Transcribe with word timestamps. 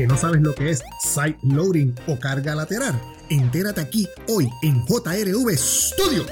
¿Que 0.00 0.06
no 0.06 0.16
sabes 0.16 0.40
lo 0.40 0.54
que 0.54 0.70
es 0.70 0.82
site 0.98 1.36
loading 1.42 1.94
o 2.06 2.18
carga 2.18 2.54
lateral? 2.54 2.98
Entérate 3.28 3.82
aquí 3.82 4.08
hoy 4.28 4.48
en 4.62 4.82
JRV 4.86 5.54
Studio. 5.58 6.24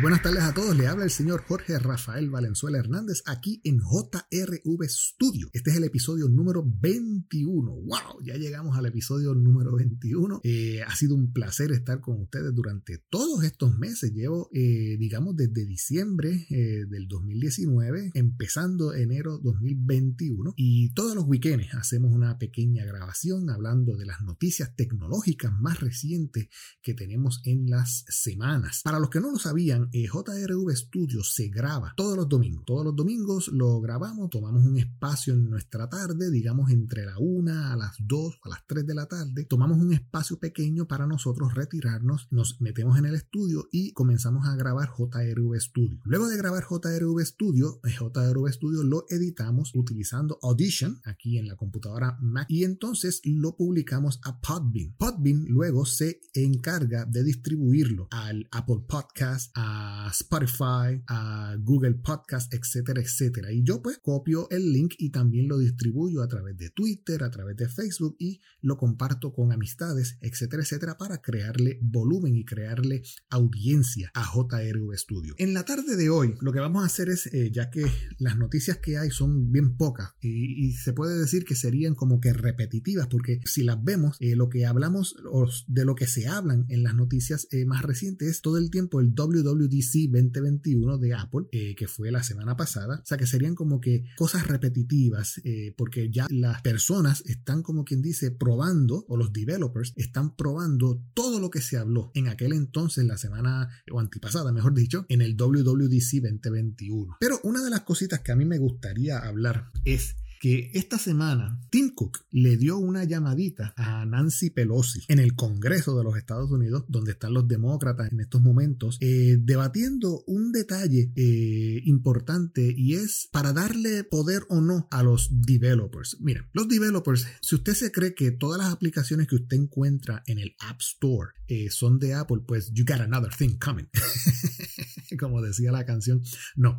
Buenas 0.00 0.22
tardes 0.22 0.42
a 0.42 0.54
todos, 0.54 0.76
le 0.76 0.86
habla 0.86 1.04
el 1.04 1.10
señor 1.10 1.42
Jorge 1.42 1.78
Rafael 1.78 2.30
Valenzuela 2.30 2.78
Hernández 2.78 3.22
aquí 3.26 3.60
en 3.64 3.78
JRV 3.78 4.88
Studio. 4.88 5.48
Este 5.52 5.70
es 5.70 5.76
el 5.76 5.84
episodio 5.84 6.28
número 6.28 6.62
21. 6.64 7.72
¡Wow! 7.72 8.22
Ya 8.22 8.36
llegamos 8.36 8.76
al 8.76 8.86
episodio 8.86 9.34
número 9.34 9.74
21. 9.74 10.40
Eh, 10.44 10.82
ha 10.86 10.94
sido 10.94 11.14
un 11.14 11.32
placer 11.32 11.72
estar 11.72 12.00
con 12.00 12.20
ustedes 12.20 12.54
durante 12.54 12.98
todos 13.10 13.42
estos 13.44 13.76
meses. 13.78 14.12
Llevo, 14.12 14.50
eh, 14.52 14.96
digamos, 14.98 15.36
desde 15.36 15.66
diciembre 15.66 16.46
eh, 16.50 16.84
del 16.88 17.08
2019, 17.08 18.10
empezando 18.14 18.94
enero 18.94 19.38
2021 19.42 20.54
y 20.56 20.92
todos 20.92 21.14
los 21.14 21.24
weekends 21.24 21.74
hacemos 21.74 22.12
una 22.12 22.38
pequeña 22.38 22.84
grabación 22.84 23.50
hablando 23.50 23.96
de 23.96 24.06
las 24.06 24.20
noticias 24.20 24.76
tecnológicas 24.76 25.52
más 25.52 25.80
recientes 25.80 26.48
que 26.82 26.94
tenemos 26.94 27.40
en 27.44 27.68
las 27.68 28.04
semanas. 28.08 28.82
Para 28.84 29.00
los 29.00 29.10
que 29.10 29.20
no 29.20 29.32
lo 29.32 29.38
sabían, 29.38 29.87
JRV 29.92 30.74
Studio 30.76 31.22
se 31.22 31.48
graba 31.48 31.94
todos 31.96 32.16
los 32.16 32.28
domingos. 32.28 32.64
Todos 32.66 32.84
los 32.84 32.96
domingos 32.96 33.48
lo 33.48 33.80
grabamos, 33.80 34.30
tomamos 34.30 34.64
un 34.64 34.78
espacio 34.78 35.34
en 35.34 35.48
nuestra 35.48 35.88
tarde, 35.88 36.30
digamos 36.30 36.70
entre 36.70 37.04
la 37.04 37.18
1 37.18 37.72
a 37.72 37.76
las 37.76 37.96
2 38.00 38.40
a 38.42 38.48
las 38.48 38.66
3 38.66 38.86
de 38.86 38.94
la 38.94 39.06
tarde. 39.06 39.44
Tomamos 39.44 39.78
un 39.78 39.92
espacio 39.92 40.38
pequeño 40.38 40.86
para 40.86 41.06
nosotros 41.06 41.54
retirarnos, 41.54 42.28
nos 42.30 42.60
metemos 42.60 42.98
en 42.98 43.06
el 43.06 43.14
estudio 43.14 43.68
y 43.72 43.92
comenzamos 43.92 44.46
a 44.46 44.56
grabar 44.56 44.90
JRV 44.96 45.60
Studio. 45.60 46.00
Luego 46.04 46.28
de 46.28 46.36
grabar 46.36 46.64
JRV 46.64 47.24
Studio, 47.24 47.80
eh, 47.84 47.90
JRV 47.90 48.52
Studio 48.52 48.82
lo 48.82 49.04
editamos 49.08 49.72
utilizando 49.74 50.38
Audition 50.42 51.00
aquí 51.04 51.38
en 51.38 51.48
la 51.48 51.56
computadora 51.56 52.18
Mac 52.20 52.46
y 52.48 52.64
entonces 52.64 53.20
lo 53.24 53.56
publicamos 53.56 54.20
a 54.24 54.40
Podbean. 54.40 54.94
Podbean 54.98 55.44
luego 55.48 55.84
se 55.84 56.20
encarga 56.34 57.04
de 57.04 57.24
distribuirlo 57.24 58.08
al 58.10 58.48
Apple 58.50 58.84
Podcast, 58.86 59.50
a 59.54 59.77
Spotify, 60.10 61.02
a 61.06 61.56
Google 61.60 61.94
Podcast, 61.94 62.52
etcétera, 62.52 63.00
etcétera. 63.00 63.52
Y 63.52 63.62
yo 63.62 63.82
pues 63.82 63.98
copio 63.98 64.48
el 64.50 64.72
link 64.72 64.94
y 64.98 65.10
también 65.10 65.48
lo 65.48 65.58
distribuyo 65.58 66.22
a 66.22 66.28
través 66.28 66.56
de 66.56 66.70
Twitter, 66.70 67.22
a 67.22 67.30
través 67.30 67.56
de 67.56 67.68
Facebook 67.68 68.16
y 68.18 68.40
lo 68.60 68.76
comparto 68.76 69.32
con 69.32 69.52
amistades, 69.52 70.18
etcétera, 70.20 70.62
etcétera, 70.62 70.98
para 70.98 71.20
crearle 71.20 71.78
volumen 71.82 72.36
y 72.36 72.44
crearle 72.44 73.02
audiencia 73.30 74.10
a 74.14 74.24
JRV 74.24 74.96
Studio. 74.96 75.34
En 75.38 75.54
la 75.54 75.64
tarde 75.64 75.96
de 75.96 76.10
hoy 76.10 76.34
lo 76.40 76.52
que 76.52 76.60
vamos 76.60 76.82
a 76.82 76.86
hacer 76.86 77.08
es, 77.08 77.26
eh, 77.26 77.50
ya 77.52 77.70
que 77.70 77.84
las 78.18 78.36
noticias 78.36 78.78
que 78.78 78.98
hay 78.98 79.10
son 79.10 79.50
bien 79.52 79.76
pocas 79.76 80.14
y, 80.20 80.72
se 80.78 80.92
puede 80.92 81.18
decir 81.18 81.44
que 81.44 81.54
serían 81.54 81.94
como 81.94 82.20
que 82.20 82.32
repetitivas, 82.32 83.08
porque 83.08 83.40
si 83.44 83.62
las 83.62 83.82
vemos, 83.82 84.16
eh, 84.20 84.36
lo 84.36 84.48
que 84.48 84.66
hablamos 84.66 85.16
o 85.30 85.46
de 85.66 85.84
lo 85.84 85.94
que 85.94 86.06
se 86.06 86.28
hablan 86.28 86.66
en 86.68 86.82
las 86.82 86.94
noticias 86.94 87.48
eh, 87.50 87.64
más 87.64 87.82
recientes 87.82 88.28
es 88.28 88.42
todo 88.42 88.58
el 88.58 88.70
tiempo 88.70 89.00
el 89.00 89.14
WW 89.14 89.67
DC 89.68 90.08
2021 90.10 90.98
de 90.98 91.14
Apple, 91.14 91.46
eh, 91.52 91.74
que 91.74 91.88
fue 91.88 92.10
la 92.10 92.22
semana 92.22 92.56
pasada. 92.56 93.00
O 93.02 93.06
sea, 93.06 93.18
que 93.18 93.26
serían 93.26 93.54
como 93.54 93.80
que 93.80 94.04
cosas 94.16 94.46
repetitivas, 94.46 95.40
eh, 95.44 95.74
porque 95.76 96.10
ya 96.10 96.26
las 96.30 96.62
personas 96.62 97.22
están 97.26 97.62
como 97.62 97.84
quien 97.84 98.02
dice 98.02 98.30
probando, 98.30 99.04
o 99.08 99.16
los 99.16 99.32
developers 99.32 99.92
están 99.96 100.36
probando 100.36 101.02
todo 101.14 101.40
lo 101.40 101.50
que 101.50 101.60
se 101.60 101.76
habló 101.76 102.10
en 102.14 102.28
aquel 102.28 102.52
entonces, 102.52 103.04
la 103.04 103.18
semana 103.18 103.68
o 103.90 104.00
antipasada, 104.00 104.52
mejor 104.52 104.74
dicho, 104.74 105.06
en 105.08 105.22
el 105.22 105.36
WWDC 105.36 106.22
2021. 106.22 107.16
Pero 107.20 107.40
una 107.44 107.62
de 107.62 107.70
las 107.70 107.82
cositas 107.82 108.20
que 108.20 108.32
a 108.32 108.36
mí 108.36 108.44
me 108.44 108.58
gustaría 108.58 109.18
hablar 109.18 109.70
es 109.84 110.16
que 110.38 110.70
esta 110.74 110.98
semana 110.98 111.60
Tim 111.70 111.94
Cook 111.94 112.24
le 112.30 112.56
dio 112.56 112.78
una 112.78 113.04
llamadita 113.04 113.74
a 113.76 114.04
Nancy 114.06 114.50
Pelosi 114.50 115.04
en 115.08 115.18
el 115.18 115.34
Congreso 115.34 115.96
de 115.96 116.04
los 116.04 116.16
Estados 116.16 116.50
Unidos, 116.50 116.84
donde 116.88 117.12
están 117.12 117.34
los 117.34 117.48
demócratas 117.48 118.12
en 118.12 118.20
estos 118.20 118.40
momentos, 118.40 118.98
eh, 119.00 119.36
debatiendo 119.40 120.22
un 120.26 120.52
detalle 120.52 121.12
eh, 121.16 121.82
importante 121.84 122.74
y 122.76 122.94
es 122.94 123.28
para 123.32 123.52
darle 123.52 124.04
poder 124.04 124.44
o 124.48 124.60
no 124.60 124.88
a 124.90 125.02
los 125.02 125.28
developers. 125.30 126.18
Miren, 126.20 126.46
los 126.52 126.68
developers, 126.68 127.26
si 127.40 127.56
usted 127.56 127.74
se 127.74 127.92
cree 127.92 128.14
que 128.14 128.30
todas 128.30 128.58
las 128.58 128.72
aplicaciones 128.72 129.26
que 129.26 129.36
usted 129.36 129.56
encuentra 129.56 130.22
en 130.26 130.38
el 130.38 130.54
App 130.60 130.80
Store 130.80 131.30
eh, 131.48 131.70
son 131.70 131.98
de 131.98 132.14
Apple, 132.14 132.42
pues 132.46 132.70
you 132.72 132.84
got 132.86 133.00
another 133.00 133.34
thing 133.34 133.58
coming. 133.58 133.88
Como 135.18 135.40
decía 135.40 135.72
la 135.72 135.86
canción. 135.86 136.22
No, 136.54 136.78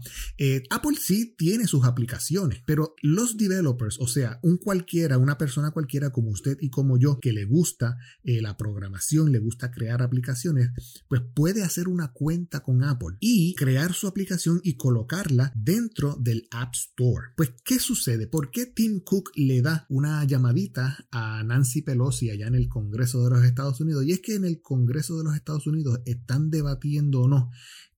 Apple 0.69 0.97
sí 1.01 1.35
tiene 1.35 1.65
sus 1.65 1.83
aplicaciones, 1.83 2.61
pero 2.65 2.93
los 3.01 3.37
developers 3.37 3.48
developers, 3.49 3.99
o 3.99 4.07
sea, 4.07 4.39
un 4.43 4.57
cualquiera, 4.57 5.17
una 5.17 5.37
persona 5.37 5.71
cualquiera 5.71 6.11
como 6.11 6.29
usted 6.29 6.57
y 6.61 6.69
como 6.69 6.97
yo 6.97 7.19
que 7.19 7.33
le 7.33 7.45
gusta 7.45 7.97
eh, 8.23 8.41
la 8.41 8.55
programación, 8.55 9.31
le 9.31 9.39
gusta 9.39 9.71
crear 9.71 10.01
aplicaciones, 10.01 10.69
pues 11.09 11.21
puede 11.33 11.63
hacer 11.63 11.87
una 11.87 12.13
cuenta 12.13 12.61
con 12.61 12.83
Apple 12.83 13.17
y 13.19 13.55
crear 13.55 13.93
su 13.93 14.07
aplicación 14.07 14.61
y 14.63 14.75
colocarla 14.75 15.51
dentro 15.55 16.15
del 16.19 16.47
App 16.51 16.73
Store. 16.73 17.29
Pues, 17.35 17.53
¿qué 17.65 17.79
sucede? 17.79 18.27
¿Por 18.27 18.51
qué 18.51 18.65
Tim 18.65 19.01
Cook 19.01 19.31
le 19.35 19.61
da 19.61 19.85
una 19.89 20.23
llamadita 20.23 21.07
a 21.11 21.43
Nancy 21.43 21.81
Pelosi 21.81 22.29
allá 22.29 22.47
en 22.47 22.55
el 22.55 22.69
Congreso 22.69 23.23
de 23.23 23.31
los 23.31 23.43
Estados 23.43 23.81
Unidos? 23.81 24.05
Y 24.05 24.11
es 24.11 24.21
que 24.21 24.35
en 24.35 24.45
el 24.45 24.61
Congreso 24.61 25.17
de 25.17 25.23
los 25.25 25.35
Estados 25.35 25.67
Unidos 25.67 25.99
están 26.05 26.49
debatiendo 26.49 27.21
o 27.21 27.27
no 27.27 27.49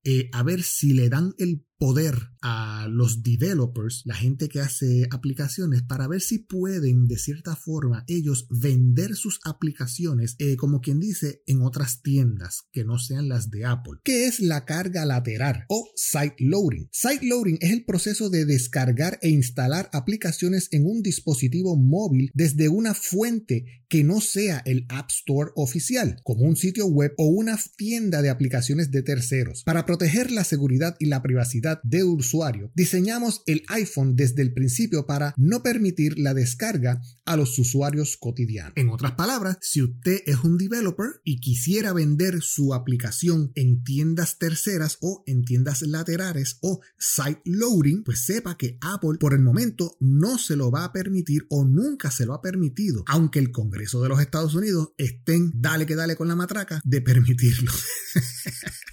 eh, 0.04 0.30
a 0.34 0.42
ver 0.42 0.64
si 0.64 0.94
le 0.94 1.10
dan 1.10 1.36
el 1.38 1.64
poder 1.82 2.30
a 2.44 2.88
los 2.88 3.24
developers, 3.24 4.04
la 4.06 4.14
gente 4.14 4.50
que 4.50 4.60
hace 4.60 5.08
aplicaciones, 5.10 5.82
para 5.82 6.08
ver 6.08 6.22
si 6.22 6.38
pueden 6.38 7.08
de 7.08 7.18
cierta 7.18 7.56
forma 7.56 8.04
ellos 8.08 8.46
vender 8.52 9.16
sus 9.16 9.40
aplicaciones, 9.46 10.36
eh, 10.38 10.58
como 10.58 10.82
quien 10.82 11.00
dice, 11.00 11.42
en 11.48 11.64
otras 11.64 12.04
tiendas 12.04 12.68
que 12.72 12.84
no 12.84 13.00
sean 13.00 13.30
las 13.30 13.50
de 13.50 13.66
Apple. 13.66 13.94
¿Qué 14.04 14.28
es 14.28 14.40
la 14.42 14.64
carga 14.64 15.06
lateral 15.06 15.66
o 15.70 15.90
site 15.96 16.36
loading? 16.38 16.88
Site 16.92 17.26
loading 17.26 17.58
es 17.62 17.72
el 17.72 17.84
proceso 17.84 18.30
de 18.30 18.46
descargar 18.46 19.18
e 19.24 19.30
instalar 19.30 19.90
aplicaciones 19.92 20.68
en 20.72 20.86
un 20.86 21.02
dispositivo 21.02 21.78
móvil 21.78 22.30
desde 22.36 22.70
una 22.70 22.94
fuente 22.94 23.66
que 23.90 24.04
no 24.04 24.22
sea 24.22 24.62
el 24.66 24.86
App 24.88 25.10
Store 25.10 25.52
oficial, 25.56 26.22
como 26.24 26.46
un 26.46 26.56
sitio 26.56 26.86
web 26.86 27.14
o 27.18 27.26
una 27.26 27.60
tienda 27.76 28.22
de 28.22 28.30
aplicaciones 28.30 28.90
de 28.92 29.04
terceros. 29.04 29.64
Para 29.64 29.86
proteger 29.86 30.32
la 30.32 30.44
seguridad 30.44 30.96
y 31.00 31.08
la 31.08 31.22
privacidad 31.22 31.71
de 31.84 32.04
usuario, 32.04 32.72
diseñamos 32.76 33.44
el 33.46 33.64
iPhone 33.68 34.16
desde 34.16 34.42
el 34.42 34.54
principio 34.54 35.06
para 35.06 35.34
no 35.38 35.64
permitir 35.64 36.20
la 36.20 36.34
descarga 36.34 37.02
a 37.26 37.38
los 37.38 37.58
usuarios 37.60 38.18
cotidianos. 38.18 38.74
En 38.76 38.90
otras 38.90 39.14
palabras, 39.14 39.58
si 39.62 39.82
usted 39.82 40.22
es 40.26 40.38
un 40.44 40.58
developer 40.58 41.22
y 41.24 41.40
quisiera 41.40 41.94
vender 41.94 42.42
su 42.42 42.74
aplicación 42.74 43.52
en 43.56 43.84
tiendas 43.84 44.38
terceras 44.38 44.98
o 45.02 45.24
en 45.26 45.44
tiendas 45.44 45.82
laterales 45.82 46.58
o 46.62 46.82
site 46.98 47.42
loading, 47.46 48.04
pues 48.04 48.26
sepa 48.26 48.58
que 48.58 48.78
Apple 48.82 49.18
por 49.20 49.34
el 49.34 49.42
momento 49.42 49.96
no 50.00 50.38
se 50.38 50.56
lo 50.56 50.72
va 50.72 50.86
a 50.86 50.92
permitir 50.92 51.46
o 51.50 51.64
nunca 51.64 52.12
se 52.12 52.26
lo 52.26 52.34
ha 52.34 52.42
permitido, 52.42 53.04
aunque 53.08 53.40
el 53.40 53.52
Congreso 53.52 54.02
de 54.02 54.10
los 54.10 54.20
Estados 54.20 54.56
Unidos 54.56 54.94
estén 54.98 55.52
dale 55.56 55.86
que 55.86 55.96
dale 55.96 56.16
con 56.16 56.28
la 56.28 56.36
matraca 56.36 56.82
de 56.84 57.02
permitirlo. 57.02 57.72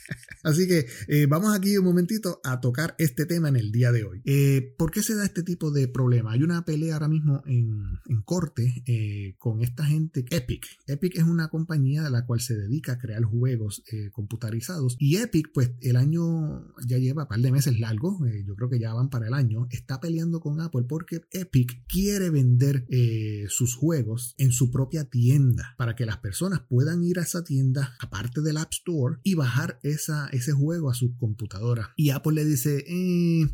Así 0.48 0.66
que 0.66 0.86
eh, 1.08 1.26
vamos 1.26 1.54
aquí 1.54 1.76
un 1.76 1.84
momentito 1.84 2.40
a 2.42 2.58
tocar 2.58 2.94
este 2.96 3.26
tema 3.26 3.50
en 3.50 3.56
el 3.56 3.70
día 3.70 3.92
de 3.92 4.04
hoy. 4.04 4.22
Eh, 4.24 4.74
¿Por 4.78 4.90
qué 4.90 5.02
se 5.02 5.14
da 5.14 5.26
este 5.26 5.42
tipo 5.42 5.70
de 5.70 5.88
problema? 5.88 6.32
Hay 6.32 6.42
una 6.42 6.64
pelea 6.64 6.94
ahora 6.94 7.08
mismo 7.08 7.42
en, 7.44 7.98
corte 8.24 8.82
eh, 8.86 9.36
con 9.38 9.60
esta 9.60 9.84
gente, 9.84 10.24
Epic. 10.30 10.66
Epic 10.86 11.16
es 11.16 11.24
una 11.24 11.48
compañía 11.48 12.02
de 12.02 12.10
la 12.10 12.24
cual 12.24 12.40
se 12.40 12.56
dedica 12.56 12.92
a 12.92 12.98
crear 12.98 13.22
juegos 13.24 13.82
computarizados 14.12 14.96
y 14.98 15.16
Epic, 15.16 15.50
pues 15.52 15.72
el 15.80 15.96
año 15.96 16.74
ya 16.86 16.98
lleva 16.98 17.22
un 17.22 17.28
par 17.28 17.40
de 17.40 17.52
meses 17.52 17.78
largo, 17.78 18.18
yo 18.44 18.54
creo 18.54 18.68
que 18.68 18.78
ya 18.78 18.92
van 18.92 19.08
para 19.08 19.28
el 19.28 19.34
año, 19.34 19.66
está 19.70 20.00
peleando 20.00 20.40
con 20.40 20.60
Apple 20.60 20.84
porque 20.88 21.22
Epic 21.30 21.86
quiere 21.86 22.30
vender 22.30 22.86
sus 23.48 23.74
juegos 23.74 24.34
en 24.36 24.52
su 24.52 24.70
propia 24.70 25.04
tienda 25.04 25.74
para 25.78 25.94
que 25.94 26.06
las 26.06 26.18
personas 26.18 26.60
puedan 26.68 27.02
ir 27.04 27.18
a 27.18 27.22
esa 27.22 27.44
tienda 27.44 27.96
aparte 28.00 28.42
del 28.42 28.58
App 28.58 28.72
Store 28.72 29.18
y 29.22 29.34
bajar 29.34 29.78
esa 29.82 30.28
ese 30.38 30.52
juego 30.52 30.90
a 30.90 30.94
su 30.94 31.16
computadora. 31.16 31.92
Y 31.96 32.10
Apple 32.10 32.34
le 32.34 32.44
dice, 32.44 32.84
eh, 32.86 33.46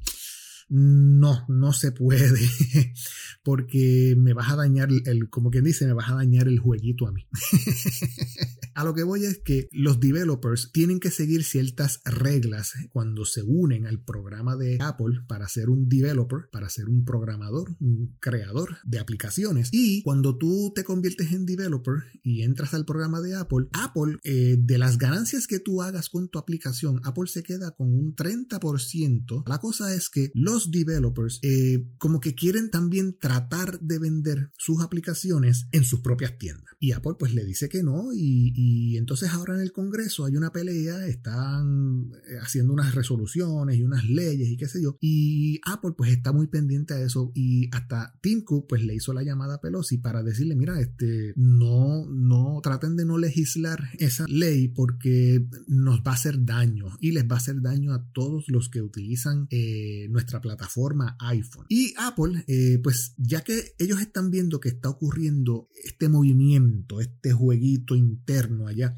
no, 0.68 1.44
no 1.48 1.72
se 1.72 1.92
puede, 1.92 2.40
porque 3.42 4.14
me 4.16 4.32
vas 4.32 4.50
a 4.50 4.56
dañar 4.56 4.88
el, 4.90 5.28
como 5.28 5.50
quien 5.50 5.64
dice, 5.64 5.86
me 5.86 5.92
vas 5.92 6.10
a 6.10 6.14
dañar 6.14 6.48
el 6.48 6.58
jueguito 6.58 7.06
a 7.06 7.12
mí. 7.12 7.26
a 8.74 8.84
lo 8.84 8.94
que 8.94 9.02
voy 9.02 9.24
es 9.24 9.40
que 9.44 9.68
los 9.72 10.00
developers 10.00 10.70
tienen 10.72 11.00
que 11.00 11.10
seguir 11.10 11.44
ciertas 11.44 12.00
reglas 12.04 12.72
cuando 12.92 13.24
se 13.24 13.42
unen 13.42 13.86
al 13.86 14.02
programa 14.02 14.56
de 14.56 14.78
Apple 14.80 15.20
para 15.26 15.48
ser 15.48 15.68
un 15.68 15.88
developer, 15.88 16.48
para 16.50 16.68
ser 16.68 16.88
un 16.88 17.04
programador, 17.04 17.76
un 17.80 18.16
creador 18.20 18.78
de 18.84 18.98
aplicaciones. 18.98 19.68
Y 19.72 20.02
cuando 20.02 20.36
tú 20.36 20.72
te 20.74 20.84
conviertes 20.84 21.32
en 21.32 21.46
developer 21.46 22.04
y 22.22 22.42
entras 22.42 22.74
al 22.74 22.84
programa 22.84 23.20
de 23.20 23.36
Apple, 23.36 23.68
Apple, 23.72 24.18
eh, 24.24 24.56
de 24.58 24.78
las 24.78 24.98
ganancias 24.98 25.46
que 25.46 25.60
tú 25.60 25.82
hagas 25.82 26.08
con 26.08 26.28
tu 26.28 26.38
aplicación, 26.38 27.00
Apple 27.04 27.26
se 27.26 27.42
queda 27.42 27.72
con 27.72 27.94
un 27.94 28.14
30%. 28.14 29.44
La 29.46 29.58
cosa 29.58 29.94
es 29.94 30.08
que 30.08 30.30
los 30.34 30.53
los 30.54 30.70
developers 30.70 31.40
eh, 31.42 31.84
como 31.98 32.20
que 32.20 32.34
quieren 32.34 32.70
también 32.70 33.18
tratar 33.18 33.80
de 33.80 33.98
vender 33.98 34.50
sus 34.56 34.82
aplicaciones 34.82 35.66
en 35.72 35.84
sus 35.84 36.00
propias 36.00 36.38
tiendas. 36.38 36.74
Y 36.78 36.92
Apple 36.92 37.14
pues 37.18 37.34
le 37.34 37.44
dice 37.44 37.68
que 37.68 37.82
no 37.82 38.12
y, 38.12 38.52
y 38.54 38.96
entonces 38.96 39.30
ahora 39.30 39.54
en 39.54 39.60
el 39.60 39.72
Congreso 39.72 40.24
hay 40.24 40.36
una 40.36 40.52
pelea, 40.52 41.06
están 41.06 42.12
eh, 42.28 42.38
haciendo 42.40 42.72
unas 42.72 42.94
resoluciones 42.94 43.76
y 43.76 43.82
unas 43.82 44.04
leyes 44.08 44.48
y 44.48 44.56
qué 44.56 44.68
sé 44.68 44.82
yo. 44.82 44.96
Y 45.00 45.60
Apple 45.64 45.92
pues 45.96 46.10
está 46.12 46.32
muy 46.32 46.46
pendiente 46.46 46.94
a 46.94 47.00
eso 47.00 47.32
y 47.34 47.68
hasta 47.74 48.14
Tim 48.20 48.42
Cook 48.44 48.66
pues 48.68 48.84
le 48.84 48.94
hizo 48.94 49.12
la 49.12 49.22
llamada 49.22 49.54
a 49.54 49.60
Pelosi 49.60 49.98
para 49.98 50.22
decirle, 50.22 50.54
mira, 50.54 50.80
este, 50.80 51.32
no, 51.36 52.06
no, 52.06 52.60
traten 52.62 52.96
de 52.96 53.04
no 53.04 53.18
legislar 53.18 53.88
esa 53.98 54.26
ley 54.28 54.68
porque 54.68 55.46
nos 55.66 56.00
va 56.00 56.12
a 56.12 56.14
hacer 56.14 56.44
daño 56.44 56.86
y 57.00 57.12
les 57.12 57.24
va 57.24 57.34
a 57.34 57.38
hacer 57.38 57.60
daño 57.60 57.92
a 57.92 58.04
todos 58.12 58.44
los 58.48 58.68
que 58.68 58.82
utilizan 58.82 59.48
eh, 59.50 60.06
nuestra 60.10 60.40
plataforma 60.44 61.16
iPhone. 61.20 61.66
Y 61.70 61.94
Apple, 61.96 62.44
eh, 62.46 62.78
pues 62.82 63.14
ya 63.16 63.42
que 63.42 63.74
ellos 63.78 64.00
están 64.00 64.30
viendo 64.30 64.60
que 64.60 64.68
está 64.68 64.90
ocurriendo 64.90 65.68
este 65.82 66.10
movimiento, 66.10 67.00
este 67.00 67.32
jueguito 67.32 67.96
interno 67.96 68.66
allá 68.66 68.94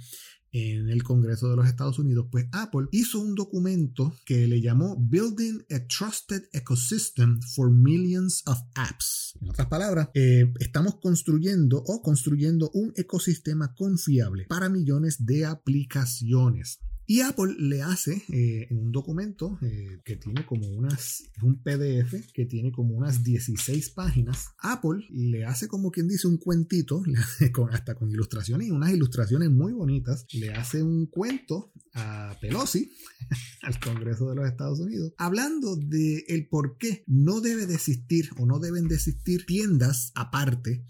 en 0.51 0.89
el 0.89 1.03
Congreso 1.03 1.51
de 1.51 1.57
los 1.57 1.69
Estados 1.69 1.99
Unidos, 1.99 2.29
pues 2.31 2.47
Apple 2.51 2.87
hizo 2.91 3.21
un 3.21 3.35
documento 3.35 4.15
que 4.25 4.47
le 4.47 4.61
llamó 4.61 4.97
Building 4.99 5.61
a 5.71 5.87
Trusted 5.87 6.45
Ecosystem 6.53 7.41
for 7.55 7.71
Millions 7.71 8.43
of 8.47 8.59
Apps. 8.75 9.35
En 9.41 9.51
otras 9.51 9.69
palabras, 9.69 10.09
eh, 10.15 10.53
estamos 10.59 10.97
construyendo 10.99 11.83
o 11.87 12.01
construyendo 12.01 12.71
un 12.73 12.93
ecosistema 12.97 13.75
confiable 13.75 14.47
para 14.49 14.69
millones 14.69 15.27
de 15.27 15.45
aplicaciones. 15.45 16.81
Y 17.09 17.21
Apple 17.21 17.55
le 17.59 17.83
hace 17.83 18.25
eh, 18.33 18.67
en 18.69 18.79
un 18.79 18.91
documento 18.91 19.59
eh, 19.63 20.01
que 20.05 20.17
tiene 20.17 20.45
como 20.45 20.67
unas, 20.69 21.23
un 21.41 21.63
PDF 21.63 22.33
que 22.33 22.47
tiene 22.47 22.73
como 22.73 22.97
unas 22.97 23.23
16 23.23 23.91
páginas. 23.91 24.49
Apple 24.59 25.05
le 25.11 25.45
hace 25.45 25.69
como 25.69 25.93
quien 25.93 26.09
dice 26.09 26.27
un 26.27 26.39
cuentito, 26.39 27.03
con, 27.53 27.73
hasta 27.73 27.95
con 27.95 28.11
ilustraciones 28.11 28.67
y 28.67 28.71
unas 28.73 28.93
ilustraciones 28.93 29.51
muy 29.51 29.73
bonitas. 29.73 30.27
Le 30.33 30.51
hace 30.51 30.83
un 30.83 31.07
cuento 31.07 31.73
a 31.95 32.37
Pelosi, 32.41 32.91
al 33.63 33.79
Congreso 33.79 34.29
de 34.29 34.37
los 34.37 34.49
Estados 34.49 34.81
Unidos, 34.81 35.13
hablando 35.17 35.77
de 35.77 36.25
el 36.27 36.49
por 36.49 36.77
qué 36.77 37.05
no 37.07 37.41
debe 37.41 37.67
desistir 37.67 38.31
o 38.37 38.47
no 38.47 38.59
deben 38.59 38.89
desistir 38.89 39.47
tiendas 39.47 40.11
aparte 40.17 40.85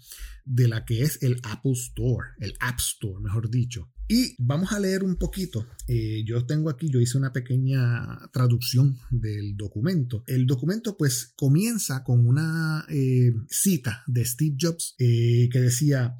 de 0.47 0.67
la 0.67 0.85
que 0.85 1.03
es 1.03 1.21
el 1.21 1.39
Apple 1.43 1.73
Store, 1.73 2.29
el 2.39 2.53
App 2.59 2.79
Store, 2.79 3.21
mejor 3.21 3.49
dicho. 3.49 3.91
Y 4.09 4.35
vamos 4.37 4.71
a 4.71 4.79
leer 4.79 5.03
un 5.03 5.17
poquito. 5.17 5.67
Eh, 5.87 6.23
yo 6.25 6.45
tengo 6.45 6.69
aquí, 6.69 6.89
yo 6.89 7.01
hice 7.01 7.17
una 7.17 7.33
pequeña 7.33 8.29
traducción 8.31 8.97
del 9.11 9.57
documento. 9.57 10.23
El 10.27 10.45
documento 10.45 10.95
pues 10.95 11.33
comienza 11.35 12.03
con 12.05 12.25
una 12.25 12.85
eh, 12.89 13.33
cita 13.49 14.03
de 14.07 14.23
Steve 14.23 14.55
Jobs 14.59 14.95
eh, 14.97 15.49
que 15.51 15.59
decía, 15.59 16.15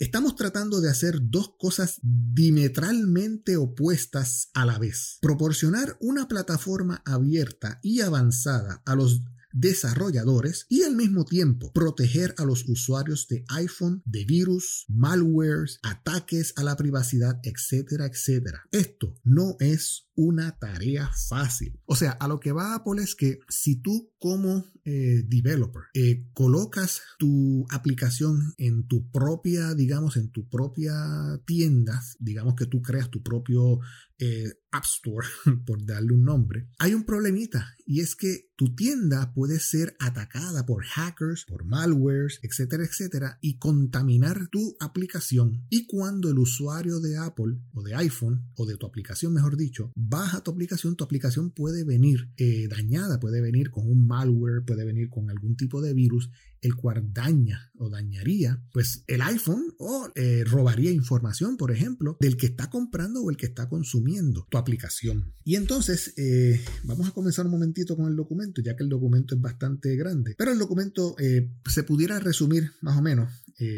Estamos 0.00 0.34
tratando 0.34 0.80
de 0.80 0.88
hacer 0.88 1.18
dos 1.20 1.56
cosas 1.58 2.00
diametralmente 2.02 3.58
opuestas 3.58 4.48
a 4.54 4.64
la 4.64 4.78
vez. 4.78 5.18
Proporcionar 5.20 5.98
una 6.00 6.26
plataforma 6.26 7.02
abierta 7.04 7.80
y 7.82 8.00
avanzada 8.00 8.82
a 8.86 8.94
los 8.94 9.20
desarrolladores 9.52 10.66
y 10.68 10.82
al 10.82 10.96
mismo 10.96 11.24
tiempo 11.24 11.72
proteger 11.72 12.34
a 12.38 12.44
los 12.44 12.68
usuarios 12.68 13.28
de 13.28 13.44
iPhone 13.48 14.02
de 14.04 14.24
virus, 14.24 14.84
malwares, 14.88 15.78
ataques 15.82 16.52
a 16.56 16.64
la 16.64 16.76
privacidad, 16.76 17.40
etcétera, 17.42 18.06
etcétera. 18.06 18.62
Esto 18.70 19.16
no 19.24 19.56
es 19.60 20.08
una 20.14 20.58
tarea 20.58 21.10
fácil. 21.28 21.80
O 21.86 21.96
sea, 21.96 22.12
a 22.12 22.28
lo 22.28 22.40
que 22.40 22.52
va 22.52 22.74
Apple 22.74 23.02
es 23.02 23.14
que 23.14 23.38
si 23.48 23.76
tú 23.76 24.12
como 24.18 24.66
eh, 24.84 25.22
developer 25.26 25.84
eh, 25.94 26.26
colocas 26.34 27.00
tu 27.18 27.66
aplicación 27.70 28.54
en 28.58 28.86
tu 28.86 29.10
propia, 29.10 29.74
digamos, 29.74 30.16
en 30.16 30.30
tu 30.30 30.48
propia 30.48 31.40
tienda, 31.46 32.02
digamos 32.18 32.54
que 32.54 32.66
tú 32.66 32.82
creas 32.82 33.10
tu 33.10 33.22
propio 33.22 33.80
eh, 34.20 34.52
App 34.70 34.84
Store, 34.84 35.26
por 35.66 35.84
darle 35.84 36.12
un 36.12 36.24
nombre, 36.24 36.68
hay 36.78 36.94
un 36.94 37.04
problemita 37.04 37.74
y 37.86 38.00
es 38.00 38.14
que 38.14 38.50
tu 38.56 38.74
tienda 38.74 39.32
puede 39.32 39.58
ser 39.58 39.96
atacada 39.98 40.66
por 40.66 40.84
hackers, 40.84 41.44
por 41.46 41.64
malwares, 41.64 42.38
etcétera, 42.42 42.84
etcétera, 42.84 43.38
y 43.40 43.58
contaminar 43.58 44.48
tu 44.48 44.76
aplicación. 44.78 45.64
Y 45.70 45.86
cuando 45.86 46.30
el 46.30 46.38
usuario 46.38 47.00
de 47.00 47.16
Apple 47.16 47.58
o 47.72 47.82
de 47.82 47.94
iPhone 47.94 48.44
o 48.54 48.66
de 48.66 48.76
tu 48.76 48.86
aplicación, 48.86 49.32
mejor 49.32 49.56
dicho, 49.56 49.90
baja 49.96 50.42
tu 50.42 50.50
aplicación, 50.50 50.94
tu 50.94 51.04
aplicación 51.04 51.50
puede 51.50 51.84
venir 51.84 52.30
eh, 52.36 52.68
dañada, 52.68 53.18
puede 53.18 53.40
venir 53.40 53.70
con 53.70 53.90
un 53.90 54.06
malware, 54.06 54.62
puede 54.64 54.84
venir 54.84 55.08
con 55.08 55.30
algún 55.30 55.56
tipo 55.56 55.80
de 55.80 55.94
virus 55.94 56.30
el 56.62 56.74
cual 56.74 57.12
daña 57.12 57.70
o 57.78 57.88
dañaría 57.88 58.62
pues 58.72 59.04
el 59.06 59.22
iPhone 59.22 59.74
o 59.78 60.08
eh, 60.14 60.44
robaría 60.44 60.90
información, 60.90 61.56
por 61.56 61.70
ejemplo, 61.70 62.16
del 62.20 62.36
que 62.36 62.46
está 62.46 62.70
comprando 62.70 63.22
o 63.22 63.30
el 63.30 63.36
que 63.36 63.46
está 63.46 63.68
consumiendo 63.68 64.46
tu 64.50 64.58
aplicación. 64.58 65.32
Y 65.44 65.56
entonces 65.56 66.14
eh, 66.16 66.60
vamos 66.84 67.08
a 67.08 67.12
comenzar 67.12 67.46
un 67.46 67.52
momentito 67.52 67.96
con 67.96 68.06
el 68.06 68.16
documento, 68.16 68.62
ya 68.62 68.76
que 68.76 68.82
el 68.82 68.88
documento 68.88 69.34
es 69.34 69.40
bastante 69.40 69.96
grande, 69.96 70.34
pero 70.36 70.52
el 70.52 70.58
documento 70.58 71.16
eh, 71.18 71.50
se 71.66 71.82
pudiera 71.82 72.18
resumir 72.18 72.72
más 72.80 72.98
o 72.98 73.02
menos 73.02 73.30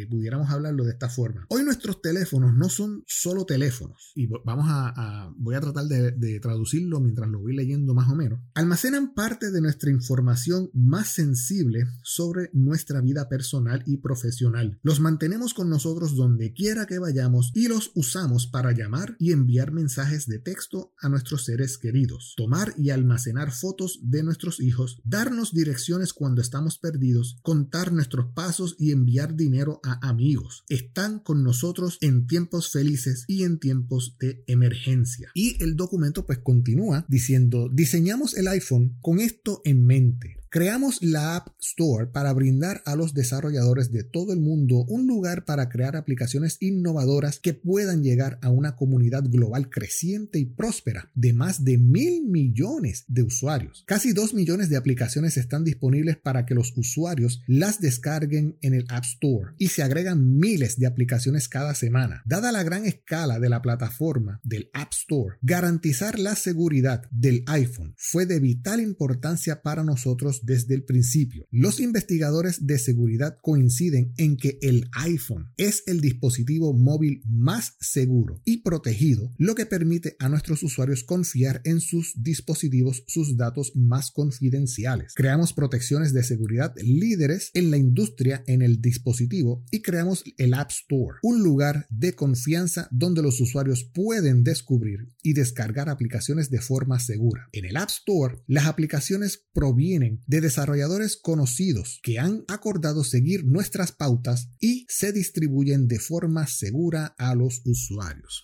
pudiéramos 0.08 0.50
hablarlo 0.50 0.84
de 0.84 0.92
esta 0.92 1.08
forma. 1.08 1.46
Hoy 1.48 1.64
nuestros 1.64 2.00
teléfonos 2.00 2.54
no 2.54 2.68
son 2.68 3.04
solo 3.06 3.44
teléfonos, 3.44 4.12
y 4.14 4.26
vamos 4.26 4.66
a, 4.68 5.32
voy 5.36 5.54
a 5.54 5.60
tratar 5.60 5.84
de, 5.86 6.12
de, 6.12 6.40
traducirlo 6.40 7.00
mientras 7.00 7.28
lo 7.28 7.40
voy 7.40 7.54
leyendo 7.54 7.94
más 7.94 8.08
o 8.10 8.14
menos. 8.14 8.40
Almacenan 8.54 9.14
parte 9.14 9.50
de 9.50 9.60
nuestra 9.60 9.90
información 9.90 10.70
más 10.72 11.08
sensible 11.08 11.84
sobre 12.02 12.50
nuestra 12.52 13.00
vida 13.00 13.28
personal 13.28 13.82
y 13.86 13.98
profesional. 13.98 14.78
Los 14.82 15.00
mantenemos 15.00 15.54
con 15.54 15.68
nosotros 15.68 16.16
donde 16.16 16.52
quiera 16.52 16.86
que 16.86 16.98
vayamos 16.98 17.50
y 17.54 17.68
los 17.68 17.90
usamos 17.94 18.46
para 18.46 18.72
llamar 18.72 19.16
y 19.18 19.32
enviar 19.32 19.72
mensajes 19.72 20.26
de 20.26 20.38
texto 20.38 20.92
a 21.00 21.08
nuestros 21.08 21.44
seres 21.44 21.78
queridos, 21.78 22.34
tomar 22.36 22.74
y 22.76 22.90
almacenar 22.90 23.52
fotos 23.52 24.00
de 24.02 24.22
nuestros 24.22 24.60
hijos, 24.60 25.00
darnos 25.04 25.52
direcciones 25.52 26.12
cuando 26.12 26.40
estamos 26.40 26.78
perdidos, 26.78 27.38
contar 27.42 27.92
nuestros 27.92 28.32
pasos 28.34 28.76
y 28.78 28.92
enviar 28.92 29.34
dinero 29.34 29.71
a 29.84 30.08
amigos. 30.08 30.64
Están 30.68 31.20
con 31.20 31.42
nosotros 31.44 31.98
en 32.00 32.26
tiempos 32.26 32.70
felices 32.70 33.24
y 33.28 33.44
en 33.44 33.58
tiempos 33.58 34.16
de 34.18 34.44
emergencia. 34.46 35.30
Y 35.34 35.62
el 35.62 35.76
documento 35.76 36.26
pues 36.26 36.38
continúa 36.38 37.06
diciendo, 37.08 37.68
diseñamos 37.72 38.36
el 38.36 38.48
iPhone 38.48 38.98
con 39.00 39.20
esto 39.20 39.62
en 39.64 39.84
mente 39.86 40.41
Creamos 40.52 40.98
la 41.00 41.36
App 41.36 41.48
Store 41.62 42.08
para 42.08 42.30
brindar 42.34 42.82
a 42.84 42.94
los 42.94 43.14
desarrolladores 43.14 43.90
de 43.90 44.04
todo 44.04 44.34
el 44.34 44.40
mundo 44.40 44.84
un 44.86 45.06
lugar 45.06 45.46
para 45.46 45.70
crear 45.70 45.96
aplicaciones 45.96 46.58
innovadoras 46.60 47.38
que 47.38 47.54
puedan 47.54 48.02
llegar 48.02 48.38
a 48.42 48.50
una 48.50 48.76
comunidad 48.76 49.24
global 49.24 49.70
creciente 49.70 50.38
y 50.38 50.44
próspera 50.44 51.10
de 51.14 51.32
más 51.32 51.64
de 51.64 51.78
mil 51.78 52.26
millones 52.26 53.06
de 53.08 53.22
usuarios. 53.22 53.82
Casi 53.86 54.12
dos 54.12 54.34
millones 54.34 54.68
de 54.68 54.76
aplicaciones 54.76 55.38
están 55.38 55.64
disponibles 55.64 56.18
para 56.18 56.44
que 56.44 56.54
los 56.54 56.76
usuarios 56.76 57.40
las 57.46 57.80
descarguen 57.80 58.58
en 58.60 58.74
el 58.74 58.84
App 58.90 59.04
Store 59.04 59.52
y 59.56 59.68
se 59.68 59.82
agregan 59.82 60.36
miles 60.36 60.78
de 60.78 60.86
aplicaciones 60.86 61.48
cada 61.48 61.74
semana. 61.74 62.20
Dada 62.26 62.52
la 62.52 62.62
gran 62.62 62.84
escala 62.84 63.40
de 63.40 63.48
la 63.48 63.62
plataforma 63.62 64.38
del 64.44 64.68
App 64.74 64.92
Store, 64.92 65.36
garantizar 65.40 66.18
la 66.18 66.36
seguridad 66.36 67.08
del 67.10 67.42
iPhone 67.46 67.94
fue 67.96 68.26
de 68.26 68.38
vital 68.38 68.82
importancia 68.82 69.62
para 69.62 69.82
nosotros 69.82 70.41
desde 70.42 70.74
el 70.74 70.84
principio. 70.84 71.46
Los 71.50 71.80
investigadores 71.80 72.66
de 72.66 72.78
seguridad 72.78 73.38
coinciden 73.42 74.12
en 74.16 74.36
que 74.36 74.58
el 74.62 74.88
iPhone 74.92 75.52
es 75.56 75.82
el 75.86 76.00
dispositivo 76.00 76.72
móvil 76.72 77.22
más 77.26 77.76
seguro 77.80 78.40
y 78.44 78.58
protegido, 78.58 79.32
lo 79.38 79.54
que 79.54 79.66
permite 79.66 80.16
a 80.18 80.28
nuestros 80.28 80.62
usuarios 80.62 81.04
confiar 81.04 81.60
en 81.64 81.80
sus 81.80 82.14
dispositivos 82.22 83.04
sus 83.06 83.36
datos 83.36 83.72
más 83.74 84.10
confidenciales. 84.10 85.14
Creamos 85.14 85.52
protecciones 85.52 86.12
de 86.12 86.22
seguridad 86.22 86.74
líderes 86.82 87.50
en 87.54 87.70
la 87.70 87.76
industria 87.76 88.44
en 88.46 88.62
el 88.62 88.80
dispositivo 88.80 89.64
y 89.70 89.82
creamos 89.82 90.24
el 90.36 90.54
App 90.54 90.70
Store, 90.70 91.18
un 91.22 91.42
lugar 91.42 91.86
de 91.90 92.14
confianza 92.14 92.88
donde 92.90 93.22
los 93.22 93.40
usuarios 93.40 93.84
pueden 93.84 94.44
descubrir 94.44 95.08
y 95.22 95.32
descargar 95.32 95.88
aplicaciones 95.88 96.50
de 96.50 96.60
forma 96.60 96.98
segura. 96.98 97.48
En 97.52 97.64
el 97.64 97.76
App 97.76 97.90
Store, 97.90 98.38
las 98.46 98.66
aplicaciones 98.66 99.44
provienen 99.52 100.22
de 100.32 100.40
desarrolladores 100.40 101.18
conocidos 101.18 102.00
que 102.02 102.18
han 102.18 102.46
acordado 102.48 103.04
seguir 103.04 103.44
nuestras 103.44 103.92
pautas 103.92 104.48
y 104.60 104.86
se 104.88 105.12
distribuyen 105.12 105.88
de 105.88 105.98
forma 105.98 106.46
segura 106.46 107.14
a 107.18 107.34
los 107.34 107.60
usuarios. 107.66 108.42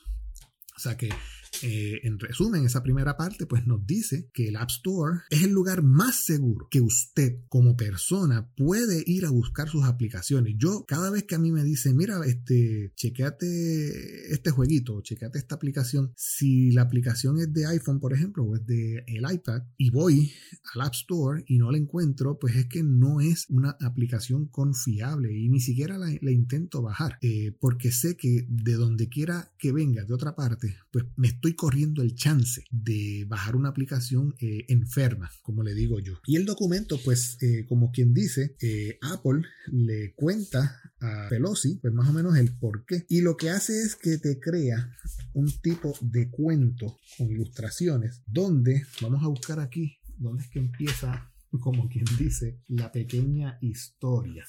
O 0.77 0.81
sea 0.81 0.99
que 0.99 1.09
eh, 1.63 2.01
en 2.05 2.19
resumen, 2.19 2.65
esa 2.65 2.83
primera 2.83 3.17
parte 3.17 3.47
pues 3.47 3.67
nos 3.67 3.87
dice 3.87 4.31
que 4.33 4.49
el 4.49 4.57
App 4.57 4.71
Store 4.71 5.21
es 5.31 5.43
el 5.43 5.51
lugar 5.51 5.83
más 5.83 6.25
seguro 6.25 6.69
que 6.71 6.81
usted 6.81 7.39
como 7.49 7.77
persona 7.77 8.51
puede 8.57 9.03
ir 9.07 9.27
a 9.27 9.31
buscar 9.31 9.69
sus 9.69 9.85
aplicaciones. 9.85 10.55
Yo 10.59 10.85
cada 10.87 11.11
vez 11.11 11.25
que 11.25 11.35
a 11.35 11.39
mí 11.39 11.53
me 11.53 11.65
dicen, 11.65 11.97
mira, 11.97 12.21
este, 12.25 12.93
chequeate 12.95 14.33
este 14.33 14.51
jueguito, 14.51 15.01
chequeate 15.03 15.39
esta 15.39 15.55
aplicación, 15.55 16.13
si 16.17 16.71
la 16.73 16.83
aplicación 16.83 17.39
es 17.39 17.53
de 17.53 17.67
iPhone, 17.67 18.01
por 18.01 18.13
ejemplo, 18.13 18.45
o 18.45 18.57
es 18.57 18.67
de 18.67 19.05
el 19.07 19.31
iPad, 19.31 19.63
y 19.77 19.91
voy 19.91 20.33
al 20.75 20.83
App 20.83 20.95
Store 20.95 21.45
y 21.47 21.59
no 21.59 21.71
la 21.71 21.79
encuentro, 21.79 22.39
pues 22.39 22.57
es 22.57 22.67
que 22.67 22.83
no 22.83 23.21
es 23.21 23.47
una 23.49 23.77
aplicación 23.81 24.47
confiable 24.47 25.33
y 25.33 25.49
ni 25.49 25.61
siquiera 25.61 25.99
la, 25.99 26.11
intento 26.31 26.83
bajar, 26.83 27.19
eh, 27.23 27.53
porque 27.59 27.91
sé 27.91 28.17
que 28.17 28.47
de 28.49 28.75
donde 28.75 29.09
quiera 29.09 29.53
que 29.59 29.73
venga, 29.73 30.05
de 30.05 30.15
otra 30.15 30.37
parte, 30.37 30.77
pues 30.91 31.05
me 31.17 31.29
estoy 31.29 31.48
corriendo 31.55 32.03
el 32.03 32.15
chance 32.15 32.65
de 32.71 33.25
bajar 33.29 33.57
una 33.57 33.69
aplicación 33.69 34.35
eh, 34.41 34.65
enferma, 34.69 35.31
como 35.43 35.63
le 35.63 35.75
digo 35.75 35.99
yo. 36.01 36.21
Y 36.27 36.37
el 36.37 36.45
documento, 36.45 36.99
pues, 37.05 37.37
eh, 37.43 37.65
como 37.69 37.91
quien 37.91 38.15
dice, 38.15 38.57
Apple 39.01 39.43
le 39.73 40.15
cuenta 40.15 40.81
a 41.01 41.29
Pelosi, 41.29 41.77
pues 41.77 41.93
más 41.93 42.09
o 42.09 42.13
menos 42.13 42.37
el 42.37 42.57
por 42.57 42.85
qué. 42.85 43.07
Y 43.09 43.21
lo 43.21 43.37
que 43.37 43.51
hace 43.51 43.81
es 43.83 43.97
que 43.97 44.19
te 44.19 44.39
crea 44.41 44.95
un 45.35 45.51
tipo 45.61 45.95
de 46.01 46.31
cuento 46.31 46.99
con 47.17 47.31
ilustraciones 47.31 48.23
donde, 48.27 48.85
vamos 49.01 49.23
a 49.23 49.29
buscar 49.29 49.61
aquí, 49.61 49.99
donde 50.17 50.43
es 50.43 50.51
que 50.51 50.59
empieza, 50.59 51.31
como 51.61 51.89
quien 51.89 52.05
dice, 52.19 52.61
la 52.69 52.91
pequeña 52.93 53.59
historia. 53.61 54.45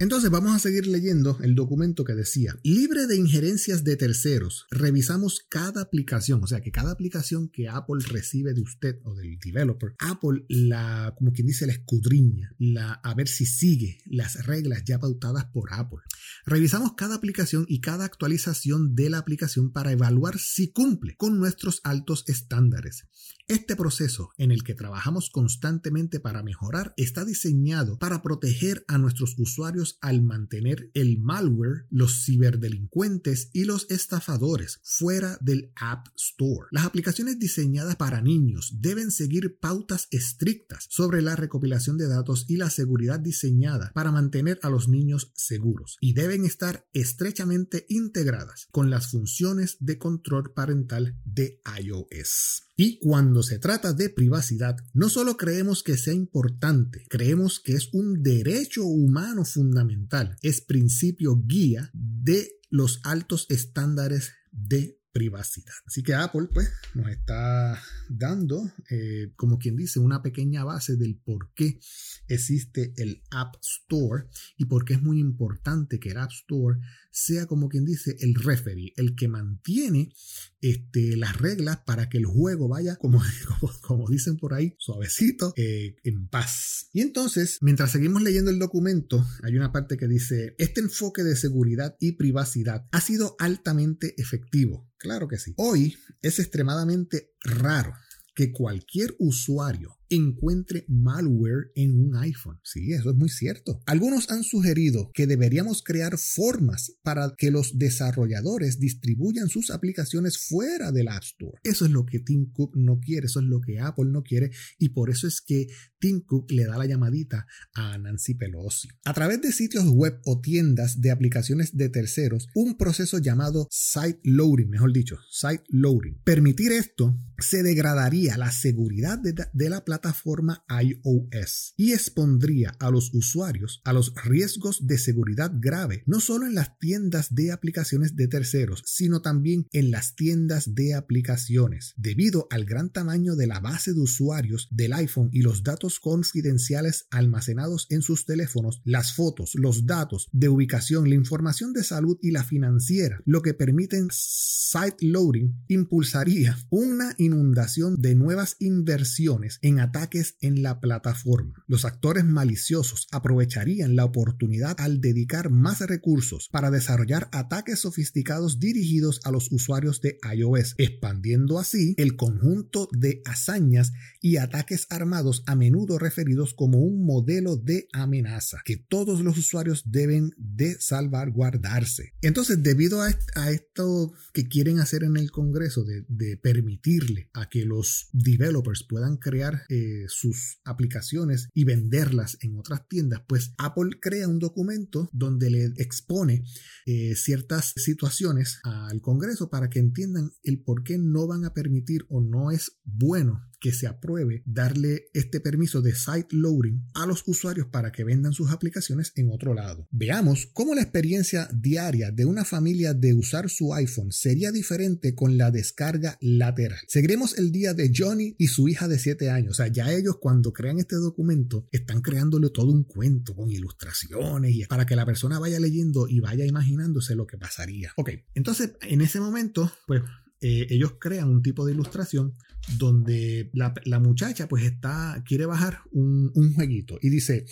Entonces 0.00 0.28
vamos 0.28 0.56
a 0.56 0.58
seguir 0.58 0.88
leyendo 0.88 1.38
el 1.40 1.54
documento 1.54 2.04
que 2.04 2.14
decía, 2.14 2.58
libre 2.64 3.06
de 3.06 3.16
injerencias 3.16 3.84
de 3.84 3.96
terceros, 3.96 4.66
revisamos 4.70 5.46
cada 5.48 5.82
aplicación, 5.82 6.42
o 6.42 6.48
sea 6.48 6.60
que 6.60 6.72
cada 6.72 6.90
aplicación 6.90 7.48
que 7.48 7.68
Apple 7.68 8.04
recibe 8.08 8.54
de 8.54 8.60
usted 8.60 8.98
o 9.04 9.14
del 9.14 9.38
developer, 9.38 9.94
Apple 10.00 10.44
la, 10.48 11.14
como 11.16 11.32
quien 11.32 11.46
dice, 11.46 11.68
la 11.68 11.74
escudriña, 11.74 12.54
la, 12.58 12.94
a 12.94 13.14
ver 13.14 13.28
si 13.28 13.46
sigue 13.46 13.98
las 14.04 14.44
reglas 14.46 14.82
ya 14.84 14.98
pautadas 14.98 15.44
por 15.46 15.72
Apple. 15.72 16.00
Revisamos 16.44 16.94
cada 16.94 17.14
aplicación 17.14 17.64
y 17.68 17.80
cada 17.80 18.04
actualización 18.04 18.96
de 18.96 19.10
la 19.10 19.18
aplicación 19.18 19.70
para 19.70 19.92
evaluar 19.92 20.40
si 20.40 20.72
cumple 20.72 21.14
con 21.16 21.38
nuestros 21.38 21.80
altos 21.84 22.24
estándares. 22.26 23.04
Este 23.46 23.76
proceso 23.76 24.30
en 24.38 24.52
el 24.52 24.64
que 24.64 24.74
trabajamos 24.74 25.28
constantemente 25.28 26.18
para 26.18 26.42
mejorar 26.42 26.94
está 26.96 27.26
diseñado 27.26 27.98
para 27.98 28.22
proteger 28.22 28.86
a 28.88 28.96
nuestros 28.96 29.34
usuarios 29.38 29.98
al 30.00 30.22
mantener 30.22 30.90
el 30.94 31.18
malware, 31.18 31.84
los 31.90 32.24
ciberdelincuentes 32.24 33.50
y 33.52 33.64
los 33.64 33.86
estafadores 33.90 34.80
fuera 34.82 35.36
del 35.42 35.72
App 35.76 36.06
Store. 36.16 36.68
Las 36.70 36.86
aplicaciones 36.86 37.38
diseñadas 37.38 37.96
para 37.96 38.22
niños 38.22 38.78
deben 38.80 39.10
seguir 39.10 39.58
pautas 39.58 40.08
estrictas 40.10 40.86
sobre 40.88 41.20
la 41.20 41.36
recopilación 41.36 41.98
de 41.98 42.08
datos 42.08 42.46
y 42.48 42.56
la 42.56 42.70
seguridad 42.70 43.20
diseñada 43.20 43.92
para 43.94 44.10
mantener 44.10 44.58
a 44.62 44.70
los 44.70 44.88
niños 44.88 45.32
seguros 45.34 45.98
y 46.00 46.14
deben 46.14 46.46
estar 46.46 46.88
estrechamente 46.94 47.84
integradas 47.90 48.68
con 48.70 48.88
las 48.88 49.10
funciones 49.10 49.76
de 49.80 49.98
control 49.98 50.54
parental 50.54 51.18
de 51.26 51.60
iOS. 51.78 52.62
Y 52.76 52.98
cuando 52.98 53.33
se 53.42 53.58
trata 53.58 53.92
de 53.92 54.10
privacidad, 54.10 54.76
no 54.92 55.08
solo 55.08 55.36
creemos 55.36 55.82
que 55.82 55.96
sea 55.96 56.14
importante, 56.14 57.06
creemos 57.08 57.60
que 57.60 57.72
es 57.72 57.88
un 57.92 58.22
derecho 58.22 58.84
humano 58.84 59.44
fundamental, 59.44 60.36
es 60.42 60.60
principio 60.60 61.40
guía 61.44 61.90
de 61.92 62.60
los 62.70 63.00
altos 63.04 63.46
estándares 63.50 64.32
de 64.50 64.98
privacidad. 65.14 65.72
Así 65.86 66.02
que 66.02 66.12
Apple 66.12 66.48
pues 66.52 66.68
nos 66.92 67.08
está 67.08 67.80
dando, 68.08 68.70
eh, 68.90 69.32
como 69.36 69.58
quien 69.58 69.76
dice, 69.76 70.00
una 70.00 70.22
pequeña 70.22 70.64
base 70.64 70.96
del 70.96 71.16
por 71.16 71.54
qué 71.54 71.78
existe 72.26 72.92
el 72.96 73.22
App 73.30 73.54
Store 73.62 74.26
y 74.58 74.64
por 74.64 74.84
qué 74.84 74.94
es 74.94 75.02
muy 75.02 75.20
importante 75.20 76.00
que 76.00 76.10
el 76.10 76.18
App 76.18 76.32
Store 76.32 76.80
sea 77.12 77.46
como 77.46 77.68
quien 77.68 77.84
dice 77.84 78.16
el 78.18 78.34
referee, 78.34 78.92
el 78.96 79.14
que 79.14 79.28
mantiene 79.28 80.12
este, 80.60 81.16
las 81.16 81.36
reglas 81.36 81.78
para 81.86 82.08
que 82.08 82.18
el 82.18 82.26
juego 82.26 82.66
vaya, 82.66 82.96
como, 82.96 83.22
dicen 84.10 84.36
por 84.36 84.52
ahí, 84.52 84.74
suavecito, 84.78 85.54
eh, 85.56 85.94
en 86.02 86.26
paz. 86.26 86.88
Y 86.92 87.02
entonces, 87.02 87.58
mientras 87.60 87.92
seguimos 87.92 88.20
leyendo 88.22 88.50
el 88.50 88.58
documento, 88.58 89.24
hay 89.44 89.56
una 89.56 89.70
parte 89.70 89.96
que 89.96 90.08
dice, 90.08 90.56
este 90.58 90.80
enfoque 90.80 91.22
de 91.22 91.36
seguridad 91.36 91.96
y 92.00 92.12
privacidad 92.12 92.88
ha 92.90 93.00
sido 93.00 93.36
altamente 93.38 94.20
efectivo. 94.20 94.90
Claro 95.04 95.28
que 95.28 95.36
sí. 95.36 95.52
Hoy 95.58 95.98
es 96.22 96.38
extremadamente 96.38 97.34
raro 97.42 97.92
que 98.34 98.50
cualquier 98.50 99.14
usuario 99.18 99.98
encuentre 100.08 100.84
malware 100.88 101.70
en 101.74 101.98
un 101.98 102.16
iPhone. 102.16 102.58
Sí, 102.62 102.92
eso 102.92 103.10
es 103.10 103.16
muy 103.16 103.28
cierto. 103.28 103.80
Algunos 103.86 104.30
han 104.30 104.44
sugerido 104.44 105.10
que 105.12 105.26
deberíamos 105.26 105.82
crear 105.82 106.18
formas 106.18 106.92
para 107.02 107.34
que 107.36 107.50
los 107.50 107.78
desarrolladores 107.78 108.78
distribuyan 108.78 109.48
sus 109.48 109.70
aplicaciones 109.70 110.38
fuera 110.38 110.92
del 110.92 111.08
App 111.08 111.22
Store. 111.22 111.58
Eso 111.62 111.84
es 111.84 111.90
lo 111.90 112.04
que 112.04 112.20
Tim 112.20 112.50
Cook 112.52 112.76
no 112.76 113.00
quiere, 113.00 113.26
eso 113.26 113.40
es 113.40 113.46
lo 113.46 113.60
que 113.60 113.80
Apple 113.80 114.10
no 114.10 114.22
quiere 114.22 114.50
y 114.78 114.90
por 114.90 115.10
eso 115.10 115.26
es 115.26 115.40
que 115.40 115.66
Tim 115.98 116.20
Cook 116.20 116.50
le 116.50 116.66
da 116.66 116.76
la 116.76 116.86
llamadita 116.86 117.46
a 117.74 117.96
Nancy 117.98 118.34
Pelosi. 118.34 118.88
A 119.04 119.14
través 119.14 119.40
de 119.40 119.52
sitios 119.52 119.88
web 119.88 120.20
o 120.24 120.40
tiendas 120.40 121.00
de 121.00 121.10
aplicaciones 121.10 121.76
de 121.76 121.88
terceros, 121.88 122.48
un 122.54 122.76
proceso 122.76 123.18
llamado 123.18 123.68
site 123.70 124.20
loading, 124.24 124.68
mejor 124.68 124.92
dicho, 124.92 125.16
site 125.30 125.64
loading. 125.68 126.20
Permitir 126.24 126.72
esto 126.72 127.18
se 127.38 127.62
degradaría 127.62 128.36
la 128.36 128.52
seguridad 128.52 129.18
de, 129.18 129.34
de 129.52 129.70
la 129.70 129.84
plataforma 129.84 129.93
plataforma 129.94 130.64
iOS 130.82 131.74
y 131.76 131.92
expondría 131.92 132.74
a 132.80 132.90
los 132.90 133.14
usuarios 133.14 133.80
a 133.84 133.92
los 133.92 134.12
riesgos 134.24 134.86
de 134.86 134.98
seguridad 134.98 135.52
grave, 135.54 136.02
no 136.06 136.18
solo 136.18 136.46
en 136.46 136.54
las 136.54 136.78
tiendas 136.78 137.32
de 137.34 137.52
aplicaciones 137.52 138.16
de 138.16 138.26
terceros, 138.26 138.82
sino 138.86 139.22
también 139.22 139.68
en 139.72 139.92
las 139.92 140.16
tiendas 140.16 140.74
de 140.74 140.94
aplicaciones. 140.94 141.94
Debido 141.96 142.48
al 142.50 142.64
gran 142.64 142.90
tamaño 142.90 143.36
de 143.36 143.46
la 143.46 143.60
base 143.60 143.92
de 143.92 144.00
usuarios 144.00 144.66
del 144.72 144.94
iPhone 144.94 145.28
y 145.32 145.42
los 145.42 145.62
datos 145.62 146.00
confidenciales 146.00 147.06
almacenados 147.10 147.86
en 147.90 148.02
sus 148.02 148.26
teléfonos, 148.26 148.80
las 148.84 149.14
fotos, 149.14 149.52
los 149.54 149.86
datos 149.86 150.28
de 150.32 150.48
ubicación, 150.48 151.08
la 151.08 151.14
información 151.14 151.72
de 151.72 151.84
salud 151.84 152.18
y 152.20 152.32
la 152.32 152.42
financiera, 152.42 153.20
lo 153.26 153.42
que 153.42 153.54
permiten 153.54 154.08
site 154.10 154.96
loading, 155.00 155.54
impulsaría 155.68 156.58
una 156.70 157.14
inundación 157.18 158.00
de 158.00 158.16
nuevas 158.16 158.56
inversiones 158.58 159.58
en 159.62 159.83
ataques 159.84 160.36
en 160.40 160.62
la 160.62 160.80
plataforma. 160.80 161.64
Los 161.66 161.84
actores 161.84 162.24
maliciosos 162.24 163.06
aprovecharían 163.12 163.96
la 163.96 164.04
oportunidad 164.04 164.80
al 164.80 165.00
dedicar 165.00 165.50
más 165.50 165.80
recursos 165.80 166.48
para 166.50 166.70
desarrollar 166.70 167.28
ataques 167.32 167.80
sofisticados 167.80 168.58
dirigidos 168.58 169.20
a 169.24 169.30
los 169.30 169.52
usuarios 169.52 170.00
de 170.00 170.18
iOS, 170.34 170.74
expandiendo 170.78 171.58
así 171.58 171.94
el 171.98 172.16
conjunto 172.16 172.88
de 172.92 173.22
hazañas 173.24 173.92
y 174.20 174.38
ataques 174.38 174.86
armados 174.90 175.42
a 175.46 175.54
menudo 175.54 175.98
referidos 175.98 176.54
como 176.54 176.78
un 176.78 177.04
modelo 177.04 177.56
de 177.56 177.88
amenaza 177.92 178.58
que 178.64 178.76
todos 178.76 179.20
los 179.20 179.38
usuarios 179.38 179.84
deben 179.86 180.32
de 180.36 180.80
salvaguardarse. 180.80 182.14
Entonces, 182.22 182.62
debido 182.62 183.02
a, 183.02 183.10
esto 183.50 184.12
que 184.32 184.48
quieren 184.48 184.80
hacer 184.80 185.04
en 185.04 185.16
el 185.16 185.30
Congreso 185.30 185.84
de, 185.84 186.04
de 186.08 186.36
permitirle 186.36 187.30
a 187.34 187.48
que 187.48 187.64
los 187.64 188.08
developers 188.12 188.84
puedan 188.88 189.16
crear 189.16 189.62
eh, 189.74 190.04
sus 190.06 190.60
aplicaciones 190.64 191.48
y 191.52 191.64
venderlas 191.64 192.38
en 192.42 192.56
otras 192.56 192.86
tiendas, 192.86 193.22
pues 193.26 193.54
Apple 193.58 193.98
crea 194.00 194.28
un 194.28 194.38
documento 194.38 195.08
donde 195.12 195.50
le 195.50 195.64
expone 195.78 196.44
eh, 196.86 197.16
ciertas 197.16 197.72
situaciones 197.74 198.60
al 198.62 199.00
Congreso 199.00 199.50
para 199.50 199.70
que 199.70 199.80
entiendan 199.80 200.30
el 200.44 200.62
por 200.62 200.84
qué 200.84 200.96
no 200.96 201.26
van 201.26 201.44
a 201.44 201.54
permitir 201.54 202.06
o 202.08 202.20
no 202.20 202.52
es 202.52 202.78
bueno 202.84 203.42
que 203.64 203.72
se 203.72 203.86
apruebe 203.86 204.42
darle 204.44 205.06
este 205.14 205.40
permiso 205.40 205.80
de 205.80 205.94
site 205.94 206.36
loading 206.36 206.86
a 206.92 207.06
los 207.06 207.22
usuarios 207.26 207.68
para 207.68 207.92
que 207.92 208.04
vendan 208.04 208.34
sus 208.34 208.50
aplicaciones 208.50 209.10
en 209.16 209.30
otro 209.30 209.54
lado. 209.54 209.88
Veamos 209.90 210.50
cómo 210.52 210.74
la 210.74 210.82
experiencia 210.82 211.48
diaria 211.50 212.10
de 212.10 212.26
una 212.26 212.44
familia 212.44 212.92
de 212.92 213.14
usar 213.14 213.48
su 213.48 213.72
iPhone 213.72 214.12
sería 214.12 214.52
diferente 214.52 215.14
con 215.14 215.38
la 215.38 215.50
descarga 215.50 216.18
lateral. 216.20 216.80
Seguiremos 216.88 217.38
el 217.38 217.52
día 217.52 217.72
de 217.72 217.90
Johnny 217.96 218.36
y 218.36 218.48
su 218.48 218.68
hija 218.68 218.86
de 218.86 218.98
7 218.98 219.30
años. 219.30 219.52
O 219.52 219.54
sea, 219.54 219.68
ya 219.68 219.90
ellos 219.90 220.18
cuando 220.20 220.52
crean 220.52 220.78
este 220.78 220.96
documento 220.96 221.66
están 221.72 222.02
creándole 222.02 222.50
todo 222.50 222.70
un 222.70 222.84
cuento 222.84 223.34
con 223.34 223.50
ilustraciones 223.50 224.54
y 224.54 224.66
para 224.66 224.84
que 224.84 224.94
la 224.94 225.06
persona 225.06 225.38
vaya 225.38 225.58
leyendo 225.58 226.06
y 226.06 226.20
vaya 226.20 226.44
imaginándose 226.44 227.14
lo 227.14 227.26
que 227.26 227.38
pasaría. 227.38 227.94
Ok, 227.96 228.10
entonces 228.34 228.72
en 228.82 229.00
ese 229.00 229.20
momento, 229.20 229.72
pues 229.86 230.02
eh, 230.42 230.66
ellos 230.68 230.96
crean 231.00 231.30
un 231.30 231.42
tipo 231.42 231.64
de 231.64 231.72
ilustración 231.72 232.34
donde 232.78 233.50
la, 233.52 234.00
muchacha 234.00 234.48
pues 234.48 234.64
está, 234.64 235.22
quiere 235.26 235.46
bajar 235.46 235.80
un, 235.92 236.30
un 236.34 236.54
jueguito 236.54 236.98
y 237.00 237.10
dice, 237.10 237.46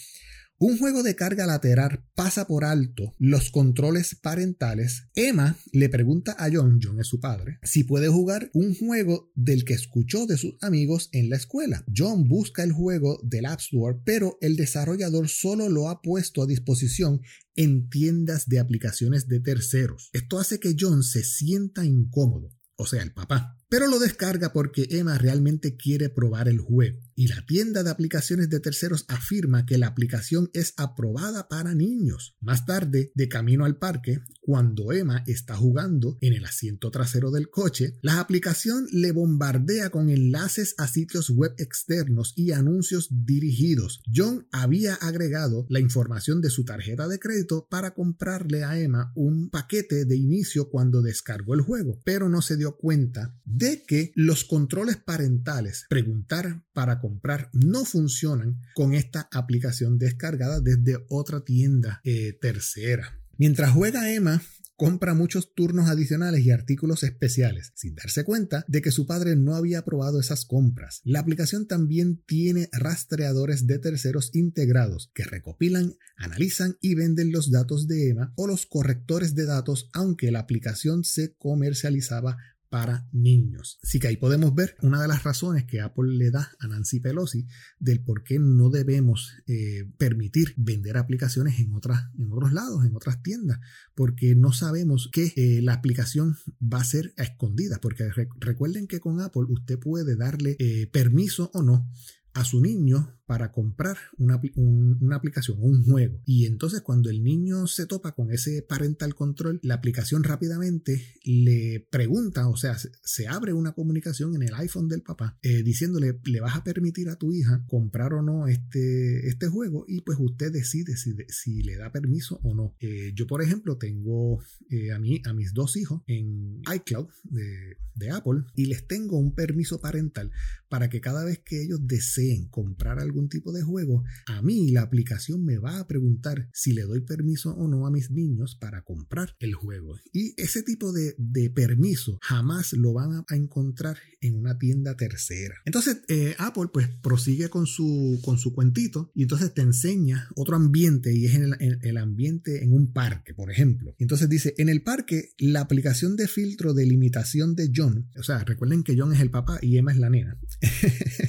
Un 0.59 0.79
juego 0.79 1.03
de 1.03 1.17
carga 1.17 1.45
lateral 1.45 2.05
pasa 2.15 2.47
por 2.47 2.65
alto 2.65 3.15
los 3.19 3.51
controles 3.51 4.15
parentales. 4.15 5.09
Emma 5.17 5.57
le 5.73 5.89
pregunta 5.89 6.37
a 6.39 6.49
John, 6.53 6.79
John 6.81 7.01
es 7.01 7.09
su 7.09 7.19
padre, 7.19 7.59
si 7.65 7.83
puede 7.83 8.07
jugar 8.07 8.49
un 8.55 8.75
juego 8.77 9.33
del 9.35 9.65
que 9.65 9.75
escuchó 9.75 10.25
de 10.27 10.39
sus 10.39 10.55
amigos 10.61 11.09
en 11.11 11.31
la 11.31 11.37
escuela. 11.37 11.85
John 11.93 12.29
busca 12.29 12.63
el 12.63 12.71
juego 12.71 13.21
del 13.25 13.47
App 13.47 13.59
Store, 13.59 13.99
pero 14.05 14.39
el 14.41 14.55
desarrollador 14.55 15.29
solo 15.29 15.69
lo 15.69 15.89
ha 15.89 16.01
puesto 16.01 16.43
a 16.43 16.47
disposición 16.47 17.23
en 17.57 17.89
tiendas 17.89 18.47
de 18.47 18.61
aplicaciones 18.61 19.27
de 19.27 19.41
terceros. 19.41 20.11
Esto 20.13 20.39
hace 20.39 20.61
que 20.61 20.77
John 20.79 21.03
se 21.03 21.25
sienta 21.25 21.85
incómodo, 21.85 22.51
o 22.77 22.87
sea, 22.87 23.03
el 23.03 23.13
papá 23.13 23.59
pero 23.73 23.87
lo 23.87 23.99
descarga 23.99 24.53
porque 24.53 24.87
Emma 24.91 25.17
realmente 25.17 25.79
quiere 25.79 26.11
probar 26.11 26.47
el 26.47 26.59
juego. 26.59 27.01
Y 27.15 27.29
la 27.29 27.47
tienda 27.47 27.83
de 27.83 27.89
aplicaciones 27.89 28.51
de 28.51 28.61
terceros 28.61 29.07
afirma 29.09 29.65
que 29.65 29.79
la 29.79 29.87
aplicación 29.87 30.51
es 30.53 30.75
aprobada 30.77 31.49
para 31.49 31.75
niños. 31.75 32.37
Más 32.41 32.67
tarde, 32.67 33.13
de 33.15 33.29
camino 33.31 33.65
al 33.65 33.79
parque, 33.79 34.19
cuando 34.43 34.93
Emma 34.93 35.25
está 35.27 35.57
jugando 35.57 36.19
en 36.21 36.35
el 36.35 36.45
asiento 36.45 36.91
trasero 36.91 37.31
del 37.31 37.49
coche, 37.49 37.99
la 38.03 38.21
aplicación 38.21 38.89
le 38.93 39.13
bombardea 39.13 39.89
con 39.89 40.11
enlaces 40.11 40.75
a 40.77 40.87
sitios 40.87 41.31
web 41.31 41.55
externos 41.57 42.35
y 42.37 42.53
anuncios 42.53 43.09
dirigidos. 43.11 44.03
John 44.15 44.49
había 44.53 44.97
agregado 44.97 45.65
la 45.71 45.81
información 45.81 46.43
de 46.43 46.51
su 46.51 46.67
tarjeta 46.67 47.09
de 47.09 47.19
crédito 47.19 47.69
para 47.71 47.95
comprarle 47.95 48.65
a 48.65 48.79
Emma 48.79 49.13
un 49.15 49.49
paquete 49.49 50.05
de 50.05 50.17
inicio 50.17 50.69
cuando 50.69 51.01
descargó 51.01 51.55
el 51.55 51.63
juego, 51.63 52.01
pero 52.05 52.29
no 52.29 52.43
se 52.43 52.59
dio 52.59 52.77
cuenta 52.77 53.35
de 53.45 53.62
que 53.87 54.13
los 54.15 54.45
controles 54.45 54.97
parentales, 54.97 55.87
preguntar 55.89 56.65
para 56.73 57.01
comprar, 57.01 57.51
no 57.53 57.85
funcionan 57.85 58.61
con 58.75 58.95
esta 58.95 59.29
aplicación 59.33 59.99
descargada 59.99 60.61
desde 60.61 61.05
otra 61.09 61.45
tienda 61.45 62.01
eh, 62.05 62.37
tercera. 62.41 63.19
Mientras 63.39 63.71
juega 63.71 64.13
Emma, 64.13 64.43
compra 64.77 65.15
muchos 65.15 65.55
turnos 65.55 65.89
adicionales 65.89 66.45
y 66.45 66.51
artículos 66.51 67.05
especiales, 67.05 67.73
sin 67.77 67.95
darse 67.95 68.25
cuenta 68.25 68.65
de 68.67 68.83
que 68.83 68.91
su 68.91 69.07
padre 69.07 69.37
no 69.37 69.55
había 69.55 69.79
aprobado 69.79 70.19
esas 70.19 70.45
compras. 70.45 71.01
La 71.05 71.21
aplicación 71.21 71.69
también 71.69 72.21
tiene 72.27 72.69
rastreadores 72.73 73.69
de 73.69 73.79
terceros 73.79 74.35
integrados 74.35 75.13
que 75.15 75.23
recopilan, 75.23 75.95
analizan 76.17 76.79
y 76.81 76.97
venden 76.97 77.31
los 77.31 77.53
datos 77.53 77.87
de 77.87 78.09
Emma 78.09 78.33
o 78.37 78.49
los 78.49 78.67
correctores 78.67 79.37
de 79.37 79.47
datos, 79.47 79.89
aunque 79.93 80.33
la 80.33 80.41
aplicación 80.41 81.05
se 81.05 81.37
comercializaba 81.37 82.39
para 82.73 83.07
niños. 83.13 83.79
Así 83.85 84.01
que 84.01 84.09
ahí 84.09 84.17
podemos 84.17 84.55
ver 84.55 84.77
una 84.81 85.03
de 85.03 85.07
las 85.07 85.25
razones 85.25 85.65
que 85.65 85.83
Apple 85.83 86.17
le 86.17 86.31
da 86.31 86.53
a 86.59 86.67
Nancy 86.69 87.01
Pelosi 87.01 87.47
del 87.79 88.03
por 88.03 88.25
qué 88.25 88.39
no 88.39 88.71
debemos 88.71 89.35
eh, 89.47 89.93
permitir 89.99 90.55
vender 90.57 90.97
aplicaciones 90.97 91.61
en, 91.61 91.75
otras, 91.75 92.09
en 92.19 92.33
otros 92.33 92.55
lados, 92.55 92.87
en 92.87 92.97
otras 92.97 93.23
tiendas, 93.23 93.61
porque 93.95 94.35
no 94.35 94.55
sabemos 94.55 95.11
que 95.13 95.35
eh, 95.37 95.61
la 95.61 95.75
aplicación 95.75 96.39
va 96.63 96.79
a 96.79 96.85
ser 96.85 97.13
a 97.19 97.25
escondidas, 97.25 97.79
porque 97.79 98.09
recuerden 98.41 98.87
que 98.87 99.01
con 99.01 99.21
Apple 99.21 99.45
usted 99.51 99.79
puede 99.79 100.17
darle 100.17 100.57
eh, 100.59 100.87
permiso 100.87 101.51
o 101.53 101.63
no 101.63 101.87
a 102.35 102.45
su 102.45 102.61
niño 102.61 103.15
para 103.27 103.53
comprar 103.53 103.97
una, 104.19 104.41
una, 104.57 105.17
aplicación, 105.17 105.57
un 105.61 105.85
juego. 105.85 106.21
Y 106.27 106.47
entonces 106.47 106.83
cuando 106.83 107.09
el 107.09 107.23
niño 107.23 107.67
se 107.67 107.87
topa 107.87 108.13
con 108.13 108.31
ese 108.31 108.63
parental 108.63 109.15
control, 109.15 109.59
la 109.63 109.75
aplicación 109.75 110.23
rápidamente 110.23 111.03
le 111.25 111.87
pregunta, 111.91 112.49
o 112.49 112.57
sea, 112.57 112.77
se, 112.79 113.29
abre 113.29 113.53
una 113.53 113.73
comunicación 113.73 114.35
en 114.35 114.43
el 114.43 114.55
iPhone 114.55 114.89
del 114.89 115.03
papá 115.03 115.39
eh, 115.43 115.63
diciéndole, 115.63 116.21
le 116.25 116.41
vas 116.41 116.57
a 116.57 116.65
permitir 116.65 117.09
a 117.09 117.17
tu 117.17 117.33
hija 117.33 117.65
comprar 117.69 118.13
o 118.13 118.23
no 118.23 118.49
este, 118.49 119.29
este 119.29 119.49
juego 119.49 119.85
y 119.89 120.03
pues 120.03 120.19
usted 120.21 120.53
decide 120.53 120.97
si, 120.97 121.15
si 121.29 121.63
le 121.63 121.77
da 121.77 121.91
permiso 121.91 122.39
o 122.43 122.55
no. 122.55 122.75
Eh, 122.81 123.13
yo, 123.15 123.27
por 123.27 123.43
ejemplo, 123.43 123.79
tengo 123.79 124.43
eh, 124.69 124.93
a, 124.93 124.99
mí, 124.99 125.23
a 125.25 125.33
mis 125.33 125.55
dos 125.55 125.77
hijos 125.77 126.03
en 126.07 126.61
iCloud 126.75 127.09
de, 127.25 127.79
de 127.95 128.11
Apple 128.11 128.43
y 128.57 128.67
les 128.67 128.87
tengo 128.87 129.19
un 129.19 129.35
permiso 129.35 129.81
parental 129.81 130.31
para 130.69 130.89
que 130.89 131.01
cada 131.01 131.25
vez 131.25 131.39
que 131.39 131.63
ellos 131.63 131.81
deseen 131.83 132.22
comprar 132.51 132.99
algún 132.99 133.29
tipo 133.29 133.53
de 133.53 133.63
juego, 133.63 134.05
a 134.27 134.43
mí 134.43 134.71
la 134.71 134.83
aplicación 134.83 135.45
me 135.45 135.59
va 135.59 135.79
a 135.79 135.87
preguntar 135.87 136.49
si 136.53 136.73
le 136.73 136.83
doy 136.83 137.01
permiso 137.01 137.53
o 137.55 137.69
no 137.69 137.87
a 137.87 137.91
mis 137.91 138.11
niños 138.11 138.57
para 138.57 138.83
comprar 138.83 139.35
el 139.41 139.55
juego. 139.55 139.97
Y 140.13 140.35
ese 140.41 140.63
tipo 140.63 140.93
de, 140.93 141.15
permiso 141.55 142.19
jamás 142.23 142.73
lo 142.73 142.93
van 142.93 143.25
a, 143.29 143.37
encontrar 143.37 143.97
en 144.21 144.37
una 144.37 144.59
tienda 144.59 144.97
tercera. 144.97 145.55
Entonces 145.65 146.03
eh, 146.09 146.35
Apple 146.39 146.69
pues 146.73 146.89
prosigue 147.03 147.49
con 147.49 147.67
su, 147.67 148.21
con 148.23 148.39
su 148.39 148.53
cuentito 148.53 149.11
y 149.15 149.23
entonces 149.23 149.53
te 149.55 149.63
enseña 149.63 150.29
otro 150.37 150.57
ambiente 150.57 151.15
y 151.15 151.27
es 151.27 151.35
el, 151.35 151.57
el 151.83 151.97
ambiente 151.97 152.63
en 152.63 152.73
un 152.73 152.93
parque, 152.93 153.35
por 153.35 153.51
ejemplo. 153.51 153.95
Entonces 153.99 154.29
dice, 154.29 154.55
en 154.59 154.69
el 154.69 154.83
parque 154.83 155.33
la 155.39 155.61
aplicación 155.61 156.17
de 156.17 156.29
filtro 156.29 156.75
de 156.75 156.87
limitación 156.87 157.55
de 157.55 157.71
John, 157.75 158.11
o 158.19 158.23
sea, 158.23 158.45
recuerden 158.45 158.83
que 158.83 158.97
John 158.97 159.13
es 159.13 159.21
el 159.21 159.31
papá 159.31 159.59
y 159.61 159.79
Emma 159.79 159.93
es 159.93 159.99
la 159.99 160.11
nena. 160.11 160.39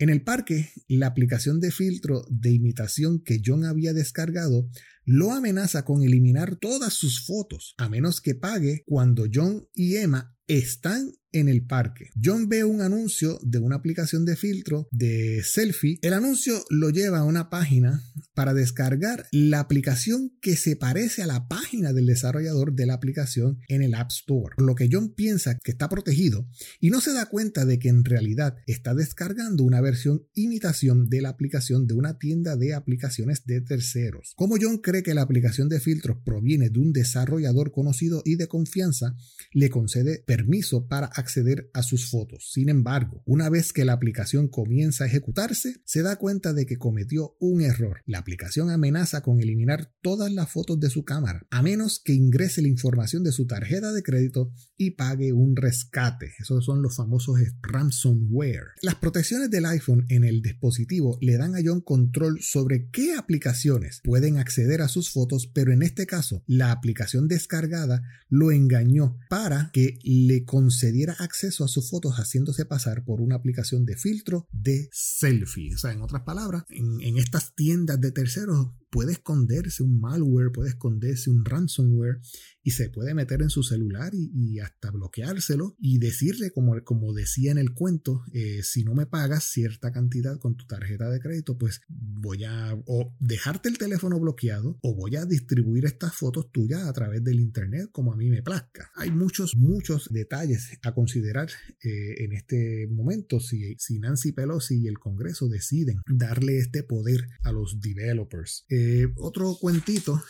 en 0.00 0.08
el 0.08 0.22
parque 0.22 0.70
la 0.88 1.06
aplicación 1.06 1.60
de 1.60 1.70
filtro 1.70 2.24
de 2.30 2.50
imitación 2.50 3.22
que 3.22 3.40
John 3.44 3.66
había 3.66 3.92
descargado 3.92 4.66
lo 5.04 5.32
amenaza 5.32 5.84
con 5.84 6.02
eliminar 6.02 6.56
todas 6.56 6.92
sus 6.92 7.24
fotos, 7.26 7.74
a 7.78 7.88
menos 7.88 8.20
que 8.20 8.34
pague 8.34 8.82
cuando 8.86 9.26
John 9.32 9.68
y 9.74 9.96
Emma 9.96 10.36
están 10.46 11.12
en 11.32 11.48
el 11.48 11.64
parque. 11.64 12.10
John 12.22 12.48
ve 12.48 12.64
un 12.64 12.80
anuncio 12.80 13.38
de 13.42 13.58
una 13.58 13.76
aplicación 13.76 14.24
de 14.24 14.36
filtro 14.36 14.88
de 14.90 15.42
selfie. 15.44 15.98
El 16.02 16.12
anuncio 16.12 16.64
lo 16.70 16.90
lleva 16.90 17.20
a 17.20 17.24
una 17.24 17.50
página 17.50 18.02
para 18.34 18.54
descargar 18.54 19.26
la 19.30 19.60
aplicación 19.60 20.32
que 20.40 20.56
se 20.56 20.76
parece 20.76 21.22
a 21.22 21.26
la 21.26 21.46
página 21.46 21.92
del 21.92 22.06
desarrollador 22.06 22.74
de 22.74 22.86
la 22.86 22.94
aplicación 22.94 23.58
en 23.68 23.82
el 23.82 23.94
App 23.94 24.10
Store. 24.10 24.54
Por 24.56 24.66
lo 24.66 24.74
que 24.74 24.88
John 24.90 25.14
piensa 25.14 25.56
que 25.62 25.70
está 25.70 25.88
protegido 25.88 26.48
y 26.80 26.90
no 26.90 27.00
se 27.00 27.12
da 27.12 27.26
cuenta 27.26 27.64
de 27.64 27.78
que 27.78 27.88
en 27.88 28.04
realidad 28.04 28.56
está 28.66 28.94
descargando 28.94 29.64
una 29.64 29.80
versión 29.80 30.26
imitación 30.34 31.08
de 31.08 31.22
la 31.22 31.28
aplicación 31.28 31.86
de 31.86 31.94
una 31.94 32.18
tienda 32.18 32.56
de 32.56 32.74
aplicaciones 32.74 33.44
de 33.44 33.60
terceros. 33.60 34.32
Como 34.36 34.56
John 34.60 34.78
cree 34.90 35.04
que 35.04 35.14
la 35.14 35.22
aplicación 35.22 35.68
de 35.68 35.78
filtros 35.78 36.18
proviene 36.24 36.68
de 36.68 36.80
un 36.80 36.92
desarrollador 36.92 37.70
conocido 37.70 38.22
y 38.24 38.34
de 38.34 38.48
confianza, 38.48 39.14
le 39.52 39.70
concede 39.70 40.24
permiso 40.26 40.88
para 40.88 41.06
acceder 41.06 41.70
a 41.74 41.84
sus 41.84 42.10
fotos. 42.10 42.50
Sin 42.52 42.68
embargo, 42.68 43.22
una 43.24 43.48
vez 43.48 43.72
que 43.72 43.84
la 43.84 43.92
aplicación 43.92 44.48
comienza 44.48 45.04
a 45.04 45.06
ejecutarse, 45.06 45.76
se 45.84 46.02
da 46.02 46.16
cuenta 46.16 46.52
de 46.52 46.66
que 46.66 46.76
cometió 46.76 47.36
un 47.38 47.60
error. 47.60 48.00
La 48.04 48.18
aplicación 48.18 48.68
amenaza 48.70 49.22
con 49.22 49.40
eliminar 49.40 49.92
todas 50.02 50.32
las 50.32 50.50
fotos 50.50 50.80
de 50.80 50.90
su 50.90 51.04
cámara, 51.04 51.46
a 51.50 51.62
menos 51.62 52.00
que 52.04 52.12
ingrese 52.12 52.60
la 52.60 52.68
información 52.68 53.22
de 53.22 53.30
su 53.30 53.46
tarjeta 53.46 53.92
de 53.92 54.02
crédito 54.02 54.52
y 54.76 54.92
pague 54.92 55.32
un 55.32 55.54
rescate. 55.54 56.32
Esos 56.40 56.64
son 56.64 56.82
los 56.82 56.96
famosos 56.96 57.38
ransomware. 57.62 58.72
Las 58.82 58.96
protecciones 58.96 59.50
del 59.50 59.66
iPhone 59.66 60.06
en 60.08 60.24
el 60.24 60.42
dispositivo 60.42 61.16
le 61.20 61.36
dan 61.36 61.54
a 61.54 61.60
John 61.64 61.80
control 61.80 62.40
sobre 62.42 62.88
qué 62.90 63.14
aplicaciones 63.14 64.00
pueden 64.02 64.38
acceder 64.38 64.79
a 64.80 64.88
sus 64.88 65.10
fotos, 65.10 65.46
pero 65.52 65.72
en 65.72 65.82
este 65.82 66.06
caso, 66.06 66.42
la 66.46 66.72
aplicación 66.72 67.28
descargada 67.28 68.02
lo 68.28 68.50
engañó 68.50 69.18
para 69.28 69.70
que 69.72 69.98
le 70.02 70.44
concediera 70.44 71.14
acceso 71.18 71.64
a 71.64 71.68
sus 71.68 71.90
fotos 71.90 72.14
haciéndose 72.16 72.64
pasar 72.64 73.04
por 73.04 73.20
una 73.20 73.36
aplicación 73.36 73.84
de 73.84 73.96
filtro 73.96 74.48
de 74.52 74.88
selfie. 74.92 75.74
O 75.74 75.78
sea, 75.78 75.92
en 75.92 76.02
otras 76.02 76.22
palabras, 76.22 76.64
en, 76.70 77.00
en 77.00 77.18
estas 77.18 77.54
tiendas 77.54 78.00
de 78.00 78.12
terceros 78.12 78.68
puede 78.90 79.12
esconderse 79.12 79.82
un 79.82 80.00
malware, 80.00 80.52
puede 80.52 80.70
esconderse 80.70 81.30
un 81.30 81.44
ransomware 81.44 82.20
y 82.62 82.72
se 82.72 82.90
puede 82.90 83.14
meter 83.14 83.40
en 83.42 83.50
su 83.50 83.62
celular 83.62 84.12
y, 84.14 84.58
hasta 84.60 84.90
bloqueárselo 84.90 85.76
y 85.78 85.98
decirle, 85.98 86.50
como, 86.50 86.82
como 86.84 87.14
decía 87.14 87.52
en 87.52 87.58
el 87.58 87.72
cuento, 87.72 88.22
eh, 88.32 88.62
si 88.62 88.84
no 88.84 88.94
me 88.94 89.06
pagas 89.06 89.44
cierta 89.44 89.92
cantidad 89.92 90.38
con 90.38 90.56
tu 90.56 90.66
tarjeta 90.66 91.08
de 91.08 91.20
crédito, 91.20 91.56
pues 91.56 91.80
voy 91.88 92.44
a 92.44 92.74
o 92.86 93.16
dejarte 93.20 93.68
el 93.68 93.78
teléfono 93.78 94.18
bloqueado 94.18 94.78
o 94.82 94.94
voy 94.94 95.16
a 95.16 95.24
distribuir 95.24 95.86
estas 95.86 96.14
fotos 96.14 96.50
tuyas 96.52 96.82
a 96.82 96.92
través 96.92 97.24
del 97.24 97.40
internet 97.40 97.88
como 97.92 98.12
a 98.12 98.16
mí 98.16 98.28
me 98.28 98.42
plazca. 98.42 98.90
Hay 98.96 99.10
muchos, 99.10 99.56
muchos 99.56 100.08
detalles 100.10 100.78
a 100.82 100.92
considerar 100.92 101.48
eh, 101.82 102.24
en 102.24 102.32
este 102.32 102.88
momento 102.90 103.40
si, 103.40 103.76
si 103.78 103.98
Nancy 103.98 104.32
Pelosi 104.32 104.80
y 104.82 104.88
el 104.88 104.98
Congreso 104.98 105.48
deciden 105.48 106.02
darle 106.06 106.58
este 106.58 106.82
poder 106.82 107.28
a 107.42 107.52
los 107.52 107.80
developers. 107.80 108.66
Otro 109.16 109.56
cuentito 109.60 110.22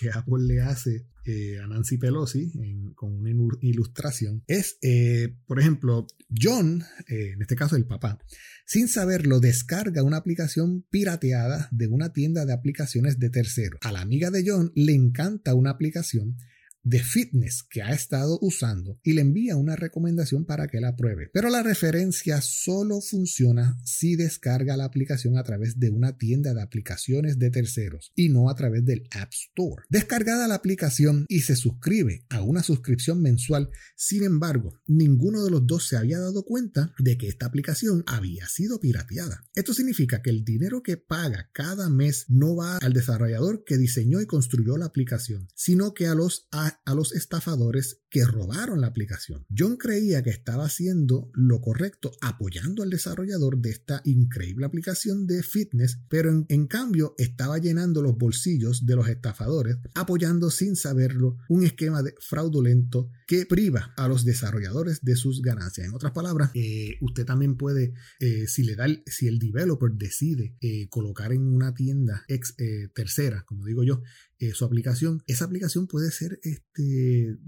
que 0.00 0.10
Apple 0.10 0.44
le 0.46 0.60
hace 0.60 1.06
eh, 1.26 1.58
a 1.58 1.66
Nancy 1.66 1.96
Pelosi 1.96 2.52
con 2.94 3.14
una 3.14 3.30
ilustración 3.60 4.42
es, 4.46 4.76
eh, 4.82 5.36
por 5.46 5.58
ejemplo, 5.60 6.06
John, 6.36 6.84
en 7.06 7.40
este 7.40 7.56
caso 7.56 7.76
el 7.76 7.86
papá, 7.86 8.18
sin 8.66 8.88
saberlo 8.88 9.40
descarga 9.40 10.02
una 10.02 10.18
aplicación 10.18 10.84
pirateada 10.90 11.68
de 11.70 11.86
una 11.86 12.12
tienda 12.12 12.44
de 12.44 12.52
aplicaciones 12.52 13.18
de 13.18 13.30
tercero. 13.30 13.78
A 13.82 13.92
la 13.92 14.00
amiga 14.00 14.30
de 14.30 14.44
John 14.46 14.72
le 14.74 14.94
encanta 14.94 15.54
una 15.54 15.70
aplicación 15.70 16.36
de 16.84 17.00
fitness 17.00 17.64
que 17.68 17.82
ha 17.82 17.92
estado 17.92 18.38
usando 18.40 19.00
y 19.02 19.14
le 19.14 19.22
envía 19.22 19.56
una 19.56 19.76
recomendación 19.76 20.44
para 20.44 20.68
que 20.68 20.80
la 20.80 20.96
pruebe. 20.96 21.30
Pero 21.32 21.50
la 21.50 21.62
referencia 21.62 22.40
solo 22.40 23.00
funciona 23.00 23.78
si 23.84 24.16
descarga 24.16 24.76
la 24.76 24.84
aplicación 24.84 25.36
a 25.36 25.42
través 25.42 25.78
de 25.78 25.90
una 25.90 26.16
tienda 26.16 26.54
de 26.54 26.62
aplicaciones 26.62 27.38
de 27.38 27.50
terceros 27.50 28.12
y 28.14 28.28
no 28.28 28.50
a 28.50 28.54
través 28.54 28.84
del 28.84 29.08
App 29.10 29.32
Store. 29.32 29.84
Descargada 29.88 30.46
la 30.46 30.54
aplicación 30.54 31.26
y 31.28 31.40
se 31.40 31.56
suscribe 31.56 32.24
a 32.28 32.42
una 32.42 32.62
suscripción 32.62 33.20
mensual, 33.20 33.70
sin 33.96 34.22
embargo, 34.22 34.80
ninguno 34.86 35.42
de 35.44 35.50
los 35.50 35.66
dos 35.66 35.88
se 35.88 35.96
había 35.96 36.18
dado 36.18 36.44
cuenta 36.44 36.94
de 36.98 37.16
que 37.16 37.28
esta 37.28 37.46
aplicación 37.46 38.04
había 38.06 38.46
sido 38.48 38.80
pirateada. 38.80 39.44
Esto 39.54 39.74
significa 39.74 40.22
que 40.22 40.30
el 40.30 40.44
dinero 40.44 40.82
que 40.82 40.96
paga 40.96 41.50
cada 41.52 41.88
mes 41.88 42.26
no 42.28 42.56
va 42.56 42.78
al 42.78 42.92
desarrollador 42.92 43.64
que 43.64 43.78
diseñó 43.78 44.20
y 44.20 44.26
construyó 44.26 44.76
la 44.76 44.86
aplicación, 44.86 45.48
sino 45.54 45.94
que 45.94 46.06
a 46.06 46.14
los, 46.14 46.48
a, 46.84 46.94
los 46.94 47.12
estafadores 47.12 48.00
que 48.08 48.24
robaron 48.24 48.80
la 48.80 48.86
aplicación. 48.86 49.44
John 49.56 49.76
creía 49.76 50.22
que 50.22 50.30
estaba 50.30 50.66
haciendo 50.66 51.30
lo 51.34 51.60
correcto 51.60 52.12
apoyando 52.20 52.82
al 52.82 52.90
desarrollador 52.90 53.58
de 53.58 53.70
esta 53.70 54.00
increíble 54.04 54.66
aplicación 54.66 55.26
de 55.26 55.42
fitness, 55.42 55.98
pero 56.08 56.44
en, 56.48 56.66
cambio 56.66 57.14
estaba 57.18 57.58
llenando 57.58 58.02
los 58.02 58.16
bolsillos 58.16 58.86
de 58.86 58.96
los 58.96 59.08
estafadores, 59.08 59.76
apoyando 59.94 60.50
sin 60.50 60.76
saberlo 60.76 61.36
un 61.48 61.64
esquema 61.64 62.02
de 62.02 62.14
fraudulento 62.20 63.10
que 63.26 63.46
priva 63.46 63.92
a 63.96 64.08
los 64.08 64.24
desarrolladores 64.24 65.00
de 65.02 65.16
sus 65.16 65.42
ganancias. 65.42 65.86
En 65.86 65.94
otras 65.94 66.12
palabras, 66.12 66.50
eh, 66.54 66.96
usted 67.00 67.24
también 67.24 67.56
puede, 67.56 67.94
eh, 68.20 68.46
si 68.46 68.62
le 68.64 68.76
da, 68.76 68.86
el, 68.86 69.02
si 69.06 69.28
el 69.28 69.38
developer 69.38 69.90
decide 69.92 70.56
eh, 70.60 70.88
colocar 70.88 71.32
en 71.32 71.42
una 71.42 71.74
tienda 71.74 72.24
ex, 72.28 72.54
tercera, 72.94 73.44
como 73.46 73.66
digo 73.66 73.82
yo, 73.82 74.02
su 74.52 74.64
aplicación, 74.64 75.22
esa 75.26 75.44
aplicación 75.44 75.86
puede 75.86 76.10
ser 76.10 76.38
este, 76.42 77.38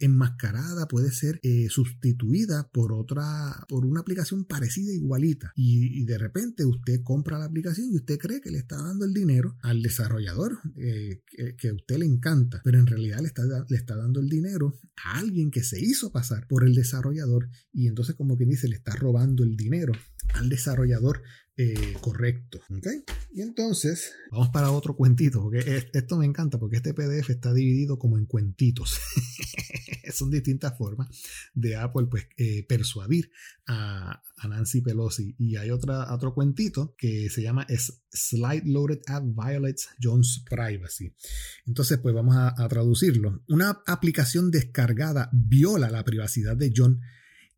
enmascarada, 0.00 0.86
puede 0.86 1.10
ser 1.10 1.40
sustituida 1.68 2.68
por 2.72 2.92
otra, 2.92 3.64
por 3.68 3.86
una 3.86 4.00
aplicación 4.00 4.44
parecida 4.44 4.92
igualita. 4.92 5.52
Y, 5.54 6.04
de 6.06 6.18
repente 6.18 6.64
usted 6.64 7.02
compra 7.02 7.38
la 7.38 7.46
aplicación 7.46 7.88
y 7.90 7.96
usted 7.96 8.18
cree 8.18 8.40
que 8.40 8.50
le 8.50 8.58
está 8.58 8.76
dando 8.76 9.04
el 9.04 9.12
dinero 9.12 9.56
al 9.62 9.82
desarrollador 9.82 10.58
que, 10.76 11.68
a 11.68 11.74
usted 11.74 11.98
le 11.98 12.06
encanta, 12.06 12.60
pero 12.64 12.78
en 12.78 12.86
realidad 12.86 13.20
le 13.20 13.28
está, 13.28 13.42
le 13.68 13.76
está 13.76 13.96
dando 13.96 14.20
el 14.20 14.28
dinero 14.28 14.78
alguien 15.14 15.50
que 15.50 15.62
se 15.62 15.80
hizo 15.80 16.12
pasar 16.12 16.46
por 16.46 16.64
el 16.64 16.74
desarrollador 16.74 17.48
y 17.72 17.88
entonces 17.88 18.14
como 18.14 18.36
quien 18.36 18.50
dice 18.50 18.68
le 18.68 18.76
está 18.76 18.94
robando 18.94 19.44
el 19.44 19.56
dinero 19.56 19.92
al 20.34 20.48
desarrollador 20.48 21.22
eh, 21.58 21.94
correcto. 22.02 22.60
Y 23.32 23.40
entonces 23.40 24.12
vamos 24.30 24.50
para 24.50 24.70
otro 24.70 24.94
cuentito, 24.94 25.40
porque 25.40 25.88
esto 25.94 26.18
me 26.18 26.26
encanta 26.26 26.58
porque 26.58 26.76
este 26.76 26.92
PDF 26.92 27.30
está 27.30 27.54
dividido 27.54 27.98
como 27.98 28.18
en 28.18 28.26
cuentitos. 28.26 28.98
Son 30.12 30.30
distintas 30.30 30.76
formas 30.76 31.08
de 31.54 31.76
Apple 31.76 32.08
pues, 32.10 32.28
eh, 32.36 32.64
persuadir 32.68 33.30
a, 33.66 34.22
Nancy 34.46 34.82
Pelosi. 34.82 35.34
Y 35.38 35.56
hay 35.56 35.70
otra, 35.70 36.14
otro 36.14 36.34
cuentito 36.34 36.94
que 36.98 37.30
se 37.30 37.42
llama 37.42 37.66
Slide 38.10 38.64
Loaded 38.66 39.00
App 39.06 39.24
Violates 39.24 39.88
John's 40.00 40.44
Privacy. 40.48 41.14
Entonces, 41.64 41.98
pues 41.98 42.14
vamos 42.14 42.36
a 42.36 42.68
traducirlo. 42.68 43.42
Una 43.48 43.82
aplicación 43.86 44.50
descargada 44.50 45.30
viola 45.32 45.90
la 45.90 46.04
privacidad 46.04 46.56
de 46.56 46.72
John 46.76 47.00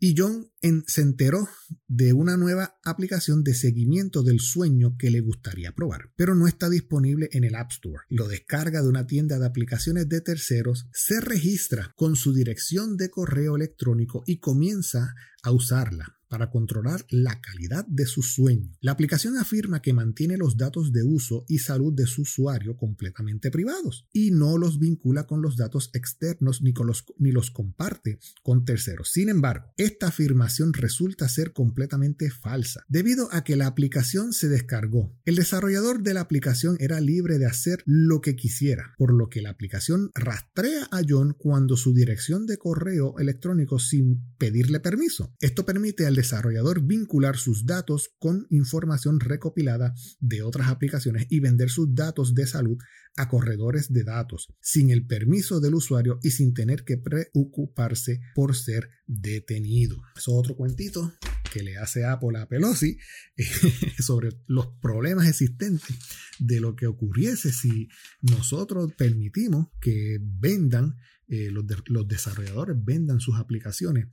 y 0.00 0.14
John 0.16 0.50
se 0.86 1.00
enteró 1.00 1.48
de 1.86 2.12
una 2.12 2.36
nueva 2.36 2.78
aplicación 2.84 3.42
de 3.42 3.54
seguimiento 3.54 4.22
del 4.22 4.40
sueño 4.40 4.96
que 4.98 5.10
le 5.10 5.20
gustaría 5.20 5.72
probar, 5.72 6.12
pero 6.16 6.34
no 6.34 6.46
está 6.46 6.68
disponible 6.68 7.28
en 7.32 7.44
el 7.44 7.54
App 7.54 7.70
Store. 7.72 8.04
Lo 8.08 8.28
descarga 8.28 8.82
de 8.82 8.88
una 8.88 9.06
tienda 9.06 9.38
de 9.38 9.46
aplicaciones 9.46 10.08
de 10.08 10.20
terceros, 10.20 10.86
se 10.92 11.20
registra 11.20 11.92
con 11.96 12.16
su 12.16 12.32
dirección 12.32 12.96
de 12.96 13.10
correo 13.10 13.56
electrónico 13.56 14.22
y 14.26 14.38
comienza 14.38 15.14
a 15.42 15.50
usarla 15.52 16.17
para 16.28 16.50
controlar 16.50 17.04
la 17.10 17.40
calidad 17.40 17.86
de 17.86 18.06
su 18.06 18.22
sueño. 18.22 18.70
La 18.80 18.92
aplicación 18.92 19.36
afirma 19.38 19.82
que 19.82 19.92
mantiene 19.92 20.36
los 20.36 20.56
datos 20.56 20.92
de 20.92 21.02
uso 21.02 21.44
y 21.48 21.58
salud 21.58 21.92
de 21.92 22.06
su 22.06 22.22
usuario 22.22 22.76
completamente 22.76 23.50
privados 23.50 24.06
y 24.12 24.30
no 24.30 24.58
los 24.58 24.78
vincula 24.78 25.26
con 25.26 25.42
los 25.42 25.56
datos 25.56 25.90
externos 25.94 26.62
ni, 26.62 26.72
los, 26.72 27.04
ni 27.18 27.32
los 27.32 27.50
comparte 27.50 28.18
con 28.42 28.64
terceros. 28.64 29.10
Sin 29.10 29.28
embargo, 29.28 29.72
esta 29.76 30.08
afirmación 30.08 30.72
resulta 30.72 31.28
ser 31.28 31.52
completamente 31.52 32.30
falsa 32.30 32.84
debido 32.88 33.28
a 33.32 33.44
que 33.44 33.56
la 33.56 33.66
aplicación 33.66 34.32
se 34.32 34.48
descargó. 34.48 35.16
El 35.24 35.36
desarrollador 35.36 36.02
de 36.02 36.14
la 36.14 36.20
aplicación 36.20 36.76
era 36.80 37.00
libre 37.00 37.38
de 37.38 37.46
hacer 37.46 37.82
lo 37.86 38.20
que 38.20 38.36
quisiera, 38.36 38.94
por 38.98 39.12
lo 39.12 39.28
que 39.28 39.42
la 39.42 39.50
aplicación 39.50 40.10
rastrea 40.14 40.88
a 40.90 41.02
John 41.06 41.34
cuando 41.38 41.76
su 41.76 41.94
dirección 41.94 42.46
de 42.46 42.58
correo 42.58 43.18
electrónico 43.18 43.78
sin 43.78 44.34
pedirle 44.38 44.80
permiso. 44.80 45.34
Esto 45.40 45.64
permite 45.64 46.06
al 46.06 46.17
desarrollador 46.18 46.82
vincular 46.82 47.36
sus 47.36 47.64
datos 47.64 48.10
con 48.18 48.48
información 48.50 49.20
recopilada 49.20 49.94
de 50.18 50.42
otras 50.42 50.68
aplicaciones 50.68 51.28
y 51.30 51.38
vender 51.38 51.70
sus 51.70 51.94
datos 51.94 52.34
de 52.34 52.44
salud 52.48 52.76
a 53.16 53.28
corredores 53.28 53.92
de 53.92 54.02
datos 54.02 54.52
sin 54.60 54.90
el 54.90 55.06
permiso 55.06 55.60
del 55.60 55.76
usuario 55.76 56.18
y 56.24 56.30
sin 56.32 56.54
tener 56.54 56.82
que 56.82 56.96
preocuparse 56.96 58.20
por 58.34 58.56
ser 58.56 58.90
detenido. 59.06 59.96
Eso 60.16 60.32
es 60.32 60.38
otro 60.38 60.56
cuentito 60.56 61.12
que 61.52 61.62
le 61.62 61.78
hace 61.78 62.04
Apple 62.04 62.36
a 62.36 62.46
Pelosi 62.46 62.98
sobre 64.00 64.30
los 64.48 64.66
problemas 64.82 65.28
existentes 65.28 65.96
de 66.40 66.60
lo 66.60 66.74
que 66.74 66.88
ocurriese 66.88 67.52
si 67.52 67.88
nosotros 68.22 68.92
permitimos 68.98 69.68
que 69.80 70.18
vendan, 70.20 70.96
eh, 71.28 71.50
los, 71.52 71.64
los 71.86 72.08
desarrolladores 72.08 72.76
vendan 72.84 73.20
sus 73.20 73.36
aplicaciones 73.36 74.06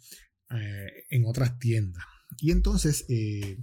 eh, 0.52 1.06
en 1.10 1.26
otras 1.26 1.58
tiendas. 1.60 2.04
Y 2.40 2.52
entonces 2.52 3.06
eh, 3.10 3.58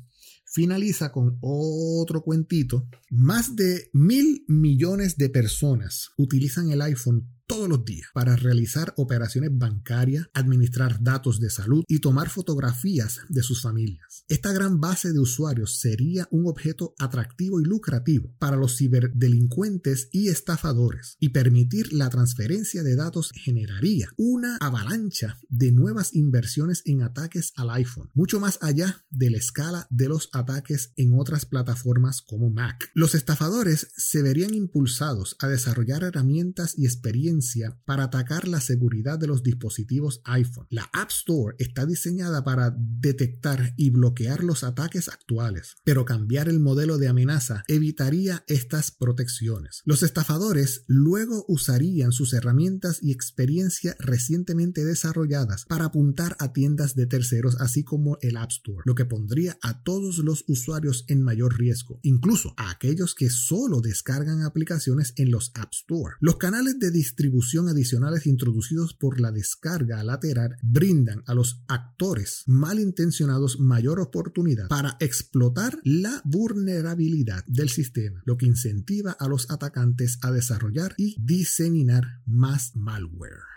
finaliza 0.46 1.12
con 1.12 1.38
otro 1.40 2.22
cuentito. 2.22 2.88
Más 3.10 3.56
de 3.56 3.90
mil 3.92 4.44
millones 4.48 5.16
de 5.16 5.28
personas 5.28 6.10
utilizan 6.16 6.70
el 6.70 6.82
iPhone 6.82 7.28
todos 7.52 7.68
los 7.68 7.84
días 7.84 8.08
para 8.14 8.34
realizar 8.34 8.94
operaciones 8.96 9.50
bancarias, 9.52 10.26
administrar 10.32 11.02
datos 11.02 11.38
de 11.38 11.50
salud 11.50 11.84
y 11.86 11.98
tomar 11.98 12.30
fotografías 12.30 13.20
de 13.28 13.42
sus 13.42 13.60
familias. 13.60 14.24
Esta 14.28 14.54
gran 14.54 14.80
base 14.80 15.12
de 15.12 15.18
usuarios 15.18 15.78
sería 15.78 16.26
un 16.30 16.46
objeto 16.46 16.94
atractivo 16.98 17.60
y 17.60 17.64
lucrativo 17.64 18.34
para 18.38 18.56
los 18.56 18.78
ciberdelincuentes 18.78 20.08
y 20.12 20.28
estafadores 20.28 21.18
y 21.20 21.28
permitir 21.28 21.92
la 21.92 22.08
transferencia 22.08 22.82
de 22.82 22.96
datos 22.96 23.30
generaría 23.34 24.08
una 24.16 24.56
avalancha 24.58 25.38
de 25.50 25.72
nuevas 25.72 26.14
inversiones 26.14 26.80
en 26.86 27.02
ataques 27.02 27.52
al 27.56 27.68
iPhone, 27.68 28.08
mucho 28.14 28.40
más 28.40 28.58
allá 28.62 29.04
de 29.10 29.28
la 29.28 29.36
escala 29.36 29.86
de 29.90 30.08
los 30.08 30.30
ataques 30.32 30.94
en 30.96 31.18
otras 31.20 31.44
plataformas 31.44 32.22
como 32.22 32.48
Mac. 32.48 32.90
Los 32.94 33.14
estafadores 33.14 33.88
se 33.94 34.22
verían 34.22 34.54
impulsados 34.54 35.36
a 35.38 35.48
desarrollar 35.48 36.02
herramientas 36.02 36.78
y 36.78 36.86
experiencias 36.86 37.41
para 37.84 38.04
atacar 38.04 38.46
la 38.48 38.60
seguridad 38.60 39.18
de 39.18 39.26
los 39.26 39.42
dispositivos 39.42 40.20
iPhone. 40.24 40.66
La 40.70 40.88
App 40.92 41.10
Store 41.10 41.56
está 41.58 41.86
diseñada 41.86 42.44
para 42.44 42.74
detectar 42.76 43.74
y 43.76 43.90
bloquear 43.90 44.44
los 44.44 44.64
ataques 44.64 45.08
actuales, 45.08 45.76
pero 45.84 46.04
cambiar 46.04 46.48
el 46.48 46.60
modelo 46.60 46.98
de 46.98 47.08
amenaza 47.08 47.64
evitaría 47.68 48.44
estas 48.46 48.90
protecciones. 48.90 49.82
Los 49.84 50.02
estafadores 50.02 50.84
luego 50.86 51.44
usarían 51.48 52.12
sus 52.12 52.32
herramientas 52.32 52.98
y 53.02 53.12
experiencia 53.12 53.96
recientemente 53.98 54.84
desarrolladas 54.84 55.64
para 55.66 55.86
apuntar 55.86 56.36
a 56.38 56.52
tiendas 56.52 56.94
de 56.94 57.06
terceros 57.06 57.60
así 57.60 57.82
como 57.82 58.18
el 58.20 58.36
App 58.36 58.50
Store, 58.50 58.82
lo 58.84 58.94
que 58.94 59.04
pondría 59.04 59.58
a 59.62 59.82
todos 59.82 60.18
los 60.18 60.44
usuarios 60.46 61.04
en 61.08 61.22
mayor 61.22 61.58
riesgo, 61.58 61.98
incluso 62.02 62.54
a 62.56 62.70
aquellos 62.70 63.14
que 63.14 63.30
solo 63.30 63.80
descargan 63.80 64.42
aplicaciones 64.42 65.14
en 65.16 65.30
los 65.30 65.50
App 65.54 65.72
Store. 65.72 66.16
Los 66.20 66.36
canales 66.36 66.78
de 66.78 66.90
distribución 66.90 67.21
adicionales 67.68 68.26
introducidos 68.26 68.94
por 68.94 69.20
la 69.20 69.30
descarga 69.30 70.02
lateral 70.02 70.56
brindan 70.62 71.22
a 71.26 71.34
los 71.34 71.62
actores 71.68 72.42
malintencionados 72.46 73.60
mayor 73.60 74.00
oportunidad 74.00 74.68
para 74.68 74.96
explotar 75.00 75.78
la 75.84 76.22
vulnerabilidad 76.24 77.44
del 77.46 77.68
sistema, 77.68 78.22
lo 78.24 78.36
que 78.36 78.46
incentiva 78.46 79.12
a 79.12 79.28
los 79.28 79.50
atacantes 79.50 80.18
a 80.22 80.30
desarrollar 80.30 80.94
y 80.96 81.16
diseminar 81.20 82.04
más 82.26 82.72
malware. 82.74 83.52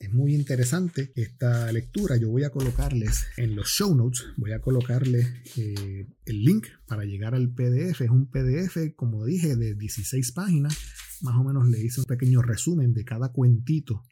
Es 0.00 0.10
muy 0.14 0.34
interesante 0.34 1.12
esta 1.14 1.70
lectura. 1.72 2.16
Yo 2.16 2.30
voy 2.30 2.44
a 2.44 2.50
colocarles 2.50 3.26
en 3.36 3.54
los 3.54 3.68
show 3.68 3.94
notes, 3.94 4.24
voy 4.38 4.52
a 4.52 4.60
colocarles 4.62 5.26
eh, 5.58 6.06
el 6.24 6.42
link 6.42 6.68
para 6.86 7.04
llegar 7.04 7.34
al 7.34 7.52
PDF. 7.52 8.00
Es 8.00 8.08
un 8.08 8.30
PDF, 8.30 8.94
como 8.96 9.26
dije, 9.26 9.56
de 9.56 9.74
16 9.74 10.32
páginas 10.32 10.74
más 11.22 11.36
o 11.36 11.44
menos 11.44 11.68
le 11.68 11.80
hice 11.82 12.00
un 12.00 12.06
pequeño 12.06 12.42
resumen 12.42 12.92
de 12.92 13.04
cada 13.04 13.30
cuentito 13.32 14.04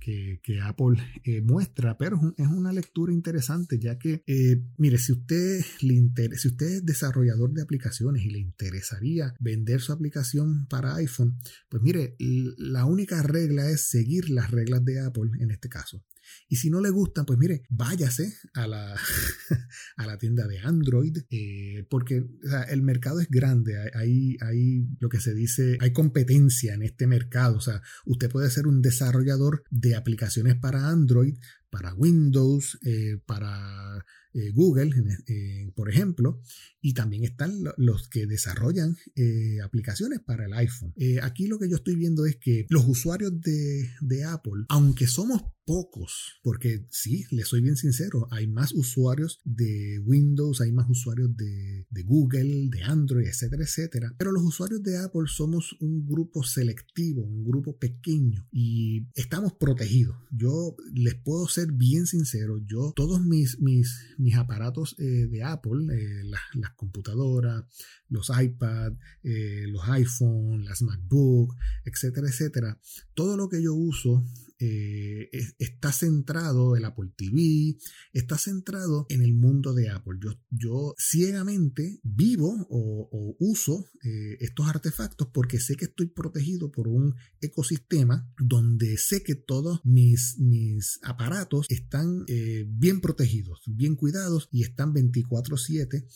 que, 0.00 0.40
Apple 0.62 0.98
eh, 1.24 1.40
muestra, 1.42 1.96
pero 1.98 2.20
es 2.36 2.46
una 2.46 2.72
lectura 2.72 3.12
interesante 3.12 3.78
ya 3.78 3.98
que, 3.98 4.22
eh, 4.26 4.62
mire, 4.78 4.98
si 4.98 5.12
usted, 5.12 5.60
le 5.80 5.94
interesa, 5.94 6.42
si 6.42 6.48
usted 6.48 6.66
es 6.66 6.84
desarrollador 6.84 7.52
de 7.52 7.62
aplicaciones 7.62 8.24
y 8.24 8.30
le 8.30 8.38
interesaría 8.38 9.34
vender 9.40 9.80
su 9.80 9.92
aplicación 9.92 10.66
para 10.68 10.96
iPhone, 10.96 11.36
pues 11.68 11.82
mire, 11.82 12.16
la 12.18 12.84
única 12.84 13.22
regla 13.22 13.68
es 13.70 13.88
seguir 13.88 14.30
las 14.30 14.50
reglas 14.50 14.84
de 14.84 15.00
Apple 15.00 15.30
en 15.40 15.50
este 15.50 15.68
caso. 15.68 16.04
Y 16.48 16.56
si 16.56 16.70
no 16.70 16.80
le 16.80 16.90
gustan, 16.90 17.24
pues 17.24 17.38
mire, 17.38 17.62
váyase 17.68 18.34
a 18.54 18.66
la, 18.66 18.94
a 19.96 20.06
la 20.06 20.18
tienda 20.18 20.46
de 20.46 20.58
Android, 20.60 21.16
eh, 21.30 21.86
porque 21.88 22.24
el 22.68 22.82
mercado 22.82 23.20
es 23.20 23.28
grande, 23.28 23.90
hay, 23.94 24.36
hay 24.40 24.86
lo 25.00 25.08
que 25.08 25.20
se 25.20 25.34
dice, 25.34 25.76
hay 25.80 25.92
competencia 25.92 26.74
en 26.74 26.82
este 26.82 27.06
mercado, 27.06 27.56
o 27.56 27.60
sea, 27.60 27.82
usted 28.04 28.30
puede 28.30 28.50
ser 28.50 28.66
un 28.66 28.82
desarrollador 28.82 29.64
de 29.70 29.96
aplicaciones 29.96 30.56
para 30.56 30.88
Android, 30.88 31.36
para 31.70 31.94
Windows, 31.94 32.78
eh, 32.84 33.18
para 33.26 34.04
eh, 34.34 34.50
Google, 34.50 34.90
eh, 35.28 35.70
por 35.76 35.88
ejemplo, 35.88 36.40
y 36.80 36.92
también 36.92 37.22
están 37.22 37.52
los 37.76 38.08
que 38.08 38.26
desarrollan 38.26 38.96
eh, 39.14 39.60
aplicaciones 39.62 40.18
para 40.20 40.46
el 40.46 40.52
iPhone. 40.54 40.92
aquí 41.22 41.46
lo 41.46 41.58
que 41.60 41.68
yo 41.68 41.76
estoy 41.76 41.94
viendo 41.94 42.26
es 42.26 42.36
que 42.36 42.66
los 42.68 42.84
usuarios 42.86 43.32
de, 43.40 44.24
Apple, 44.26 44.64
aunque 44.68 45.06
somos 45.06 45.42
pocos, 45.66 46.40
porque 46.42 46.86
sí, 46.90 47.24
les 47.30 47.48
soy 47.48 47.62
bien 47.62 47.76
sincero, 47.76 48.26
hay 48.30 48.46
más 48.46 48.72
usuarios 48.72 49.40
de 49.44 49.98
Windows, 50.04 50.60
hay 50.60 50.72
más 50.72 50.90
usuarios 50.90 51.34
de, 51.36 51.86
de, 51.88 52.02
Google, 52.02 52.68
de 52.70 52.82
Android, 52.82 53.26
etcétera, 53.26 53.62
etcétera. 53.62 54.14
Pero 54.18 54.32
los 54.32 54.42
usuarios 54.42 54.82
de 54.82 54.98
Apple 54.98 55.24
somos 55.26 55.76
un 55.80 56.06
grupo 56.06 56.42
selectivo, 56.42 57.22
un 57.22 57.44
grupo 57.44 57.78
pequeño 57.78 58.46
y 58.52 59.06
estamos 59.14 59.54
protegidos. 59.54 60.16
Yo 60.30 60.76
les 60.92 61.14
puedo 61.14 61.48
ser 61.48 61.72
bien 61.72 62.06
sincero, 62.06 62.60
yo 62.66 62.92
todos 62.94 63.24
mis, 63.24 63.58
mis 63.60 63.88
mis 64.24 64.36
aparatos 64.36 64.96
eh, 64.98 65.28
de 65.30 65.42
Apple, 65.42 65.94
eh, 65.94 66.24
las 66.24 66.70
computadoras, 66.76 67.62
los 68.08 68.30
iPad, 68.30 68.94
eh, 69.22 69.66
los 69.68 69.86
iPhone, 69.90 70.64
las 70.64 70.80
MacBook, 70.80 71.54
etcétera, 71.84 72.28
etcétera, 72.28 72.78
todo 73.12 73.36
lo 73.36 73.50
que 73.50 73.62
yo 73.62 73.74
uso 73.74 74.24
eh, 74.66 75.28
está 75.58 75.92
centrado, 75.92 76.74
el 76.76 76.84
Apple 76.86 77.10
TV, 77.14 77.76
está 78.12 78.38
centrado 78.38 79.04
en 79.10 79.20
el 79.20 79.34
mundo 79.34 79.74
de 79.74 79.90
Apple. 79.90 80.18
Yo, 80.22 80.30
yo 80.50 80.94
ciegamente 80.98 82.00
vivo 82.02 82.66
o, 82.70 83.36
uso 83.38 83.84
eh, 84.02 84.36
estos 84.40 84.66
artefactos 84.66 85.28
porque 85.32 85.58
sé 85.60 85.76
que 85.76 85.86
estoy 85.86 86.06
protegido 86.06 86.70
por 86.70 86.88
un 86.88 87.14
ecosistema 87.40 88.30
donde 88.38 88.96
sé 88.96 89.22
que 89.22 89.34
todos 89.34 89.80
mis, 89.84 90.38
mis 90.38 90.98
aparatos 91.02 91.66
están 91.68 92.24
eh, 92.28 92.64
bien 92.68 93.00
protegidos, 93.00 93.60
bien 93.66 93.96
cuidados 93.96 94.48
y 94.50 94.62
están 94.62 94.94
24/7. 94.94 96.06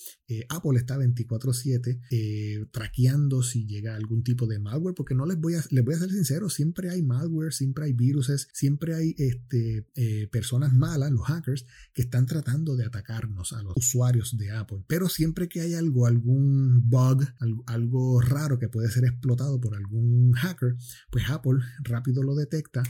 Apple 0.49 0.79
está 0.79 0.97
24/7 0.97 2.71
traqueando 2.71 3.43
si 3.43 3.67
llega 3.67 3.97
algún 3.97 4.23
tipo 4.23 4.47
de 4.47 4.59
malware 4.59 4.95
porque 4.95 5.15
no 5.15 5.27
les 5.27 5.39
voy 5.39 5.55
a, 5.55 5.65
les 5.71 5.85
voy 5.85 5.95
a 5.95 5.99
ser 5.99 6.11
sincero, 6.11 6.49
siempre 6.49 6.91
hay 6.91 7.03
malware, 7.03 7.53
siempre 7.53 7.87
hay 7.87 7.93
virus 7.93 8.31
siempre 8.53 8.95
hay 8.95 9.15
este, 9.19 9.87
eh, 9.95 10.29
personas 10.29 10.73
malas, 10.73 11.11
los 11.11 11.27
hackers, 11.27 11.67
que 11.93 12.03
están 12.03 12.27
tratando 12.27 12.77
de 12.77 12.85
atacarnos 12.85 13.53
a 13.53 13.63
los 13.63 13.75
usuarios 13.77 14.37
de 14.37 14.53
Apple. 14.53 14.85
Pero 14.87 15.09
siempre 15.09 15.49
que 15.49 15.61
hay 15.61 15.75
algo, 15.75 16.07
algún 16.07 16.89
bug, 16.89 17.25
algo 17.67 18.21
raro 18.21 18.59
que 18.59 18.69
puede 18.69 18.91
ser 18.91 19.05
explotado 19.05 19.61
por 19.61 19.75
algún 19.75 20.33
hacker, 20.35 20.77
pues 21.11 21.29
Apple 21.31 21.59
rápido 21.83 22.23
lo 22.23 22.35
detecta 22.35 22.83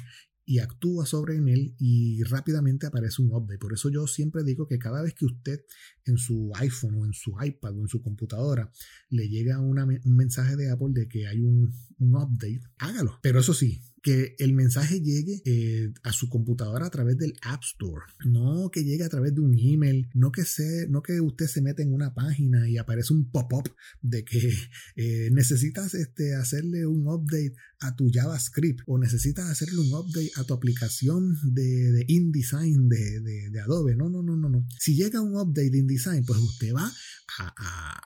y 0.49 0.61
actúa 0.61 1.05
sobre 1.05 1.37
él 1.37 1.75
y 1.79 2.23
rápidamente 2.23 2.87
aparece 2.87 3.21
un 3.21 3.35
update. 3.35 3.59
Por 3.59 3.75
eso 3.75 3.91
yo 3.91 4.07
siempre 4.07 4.43
digo 4.45 4.67
que 4.67 4.79
cada 4.79 5.03
vez 5.03 5.13
que 5.13 5.27
usted 5.27 5.61
en 6.07 6.17
su 6.17 6.51
iPhone 6.55 6.95
o 6.95 7.05
en 7.05 7.13
su 7.13 7.35
iPad 7.39 7.77
o 7.77 7.83
en 7.83 7.89
su 7.89 8.01
computadora 8.01 8.73
le 9.11 9.29
llega 9.29 9.61
un 9.61 10.01
mensaje 10.07 10.57
de 10.57 10.71
Apple 10.71 10.89
de 10.93 11.07
que 11.07 11.29
hay 11.29 11.43
un, 11.43 11.71
un 11.99 12.17
update, 12.17 12.63
hágalo. 12.79 13.19
Pero 13.21 13.41
eso 13.41 13.53
sí, 13.53 13.83
que 14.09 14.35
el 14.39 14.55
mensaje 14.55 15.03
llegue 15.03 15.43
eh, 15.45 15.93
a 16.03 16.13
su 16.13 16.31
computadora 16.31 16.87
a 16.87 16.91
través 16.91 17.19
del 17.19 17.35
App 17.43 17.63
Store, 17.63 18.07
no 18.25 18.71
que 18.71 18.83
llegue 18.83 19.05
a 19.05 19.09
través 19.11 19.35
de 19.35 19.43
un 19.43 19.55
email, 19.59 20.09
no 20.15 20.33
que, 20.33 20.47
se, 20.47 20.89
no 20.89 21.03
que 21.03 21.21
usted 21.21 21.47
se 21.47 21.61
mete 21.61 21.83
en 21.83 21.93
una 21.93 22.15
página 22.15 22.67
y 22.71 22.79
aparece 22.79 23.13
un 23.13 23.31
pop-up 23.31 23.71
de 24.01 24.25
que 24.25 24.51
eh, 24.97 25.29
necesitas 25.31 25.93
este, 25.93 26.35
hacerle 26.35 26.87
un 26.87 27.07
update 27.07 27.55
a 27.81 27.95
tu 27.97 28.11
JavaScript 28.11 28.81
o 28.87 28.99
necesitas 28.99 29.51
hacerle 29.51 29.81
un 29.81 29.93
update 29.93 30.31
a 30.37 30.45
tu 30.45 30.55
aplicación 30.55 31.37
de, 31.43 32.05
InDesign 32.09 32.89
de, 32.89 33.51
de, 33.51 33.61
Adobe. 33.61 33.95
No, 33.95 34.09
no, 34.09 34.23
no, 34.23 34.37
no, 34.37 34.49
no. 34.49 34.67
Si 34.79 34.95
llega 34.95 35.21
un 35.21 35.37
update 35.37 35.71
de 35.71 35.79
InDesign, 35.79 36.25
pues 36.25 36.39
usted 36.39 36.73
va 36.75 36.91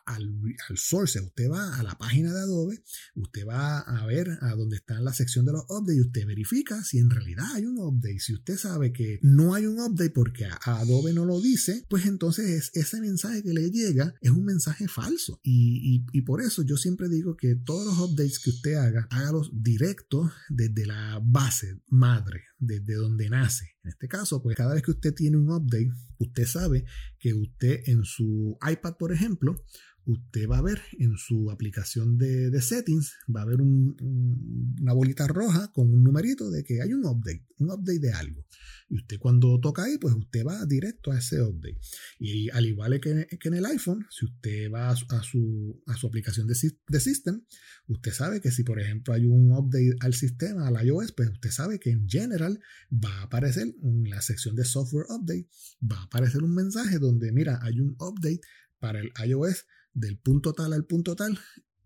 al, 0.06 0.28
al, 0.68 0.76
source, 0.76 1.20
usted 1.20 1.48
va 1.48 1.78
a 1.78 1.82
la 1.82 1.96
página 1.96 2.32
de 2.32 2.40
Adobe, 2.40 2.82
usted 3.14 3.46
va 3.46 3.80
a 3.80 4.04
ver 4.06 4.38
a 4.40 4.54
dónde 4.56 4.76
está 4.76 5.00
la 5.00 5.12
sección 5.12 5.46
de 5.46 5.52
los 5.52 5.64
updates 5.68 5.91
y 5.94 6.00
usted 6.00 6.26
verifica 6.26 6.83
si 6.85 6.98
en 6.98 7.11
realidad 7.11 7.44
hay 7.55 7.66
un 7.66 7.78
update. 7.78 8.20
Si 8.20 8.35
usted 8.35 8.57
sabe 8.57 8.92
que 8.92 9.18
no 9.22 9.55
hay 9.55 9.66
un 9.66 9.81
update 9.81 10.11
porque 10.11 10.46
Adobe 10.64 11.12
no 11.12 11.24
lo 11.24 11.40
dice, 11.40 11.85
pues 11.88 12.07
entonces 12.07 12.70
ese 12.74 13.00
mensaje 13.00 13.42
que 13.42 13.52
le 13.52 13.70
llega 13.70 14.14
es 14.20 14.31
un 14.31 14.44
mensaje 14.44 14.88
falso. 14.88 15.40
Y, 15.42 16.05
y, 16.12 16.22
por 16.22 16.40
eso 16.40 16.62
yo 16.62 16.76
siempre 16.76 17.09
digo 17.09 17.37
que 17.37 17.57
todos 17.57 17.87
los 17.87 18.11
updates 18.11 18.38
que 18.38 18.50
usted 18.50 18.74
haga, 18.74 19.07
hágalos 19.11 19.50
directos 19.52 20.31
desde 20.48 20.87
la 20.87 21.20
base 21.22 21.81
madre, 21.88 22.44
desde 22.59 22.94
donde 22.94 23.28
nace. 23.28 23.72
En 23.83 23.90
este 23.90 24.09
caso, 24.09 24.42
pues 24.42 24.57
cada 24.57 24.74
vez 24.74 24.83
que 24.83 24.92
usted 24.92 25.14
tiene 25.14 25.37
un 25.37 25.50
update, 25.50 25.90
usted 26.18 26.46
sabe 26.46 26.85
que 27.18 27.35
usted 27.35 27.81
en 27.87 28.05
su 28.05 28.57
iPad, 28.68 28.94
por 28.96 29.12
ejemplo, 29.12 29.64
usted 30.04 30.48
va 30.48 30.58
a 30.58 30.62
ver 30.62 30.80
en 30.98 31.16
su 31.16 31.50
aplicación 31.50 32.18
de, 32.18 32.60
settings, 32.60 33.14
va 33.34 33.42
a 33.42 33.46
ver 33.46 33.60
una 33.60 34.92
bolita 34.92 35.26
roja 35.26 35.70
con 35.72 35.92
un 35.92 36.02
numerito 36.02 36.50
de 36.50 36.64
que 36.64 36.82
hay 36.82 36.92
un 36.92 37.04
update, 37.04 37.46
un 37.58 37.70
update 37.70 38.00
de 38.00 38.12
algo. 38.12 38.44
Y 38.88 38.96
usted 38.96 39.18
cuando 39.18 39.58
toca 39.60 39.84
ahí, 39.84 39.98
pues 39.98 40.14
usted 40.14 40.44
va 40.44 40.64
directo 40.66 41.12
a 41.12 41.18
ese 41.18 41.40
update. 41.40 41.78
Y 42.18 42.50
al 42.50 42.66
igual 42.66 43.00
que, 43.00 43.26
en 43.30 43.54
el 43.54 43.64
iPhone, 43.66 44.06
si 44.10 44.26
usted 44.26 44.70
va 44.70 44.90
a 44.90 44.96
su, 44.96 45.82
a 45.86 45.96
su, 45.96 46.06
aplicación 46.06 46.46
de, 46.46 46.54
de, 46.88 47.00
System, 47.00 47.42
usted 47.86 48.12
sabe 48.12 48.40
que 48.40 48.50
si 48.50 48.64
por 48.64 48.80
ejemplo 48.80 49.14
hay 49.14 49.24
un 49.24 49.52
update 49.52 49.96
al 50.00 50.14
sistema, 50.14 50.68
al 50.68 50.84
iOS, 50.84 51.12
pues 51.12 51.30
usted 51.30 51.50
sabe 51.50 51.78
que 51.78 51.90
en 51.90 52.08
general 52.08 52.60
va 52.92 53.12
a 53.20 53.22
aparecer 53.22 53.74
en 53.82 54.10
la 54.10 54.20
sección 54.20 54.56
de 54.56 54.64
Software 54.64 55.06
Update, 55.08 55.48
va 55.80 55.98
a 55.98 56.04
aparecer 56.04 56.42
un 56.42 56.54
mensaje 56.54 56.98
donde, 56.98 57.32
mira, 57.32 57.60
hay 57.62 57.80
un 57.80 57.96
update 57.98 58.40
para 58.78 59.00
el 59.00 59.12
iOS 59.24 59.64
del 59.94 60.18
punto 60.18 60.52
tal 60.52 60.72
al 60.72 60.85
punto 60.85 61.16
tal 61.16 61.38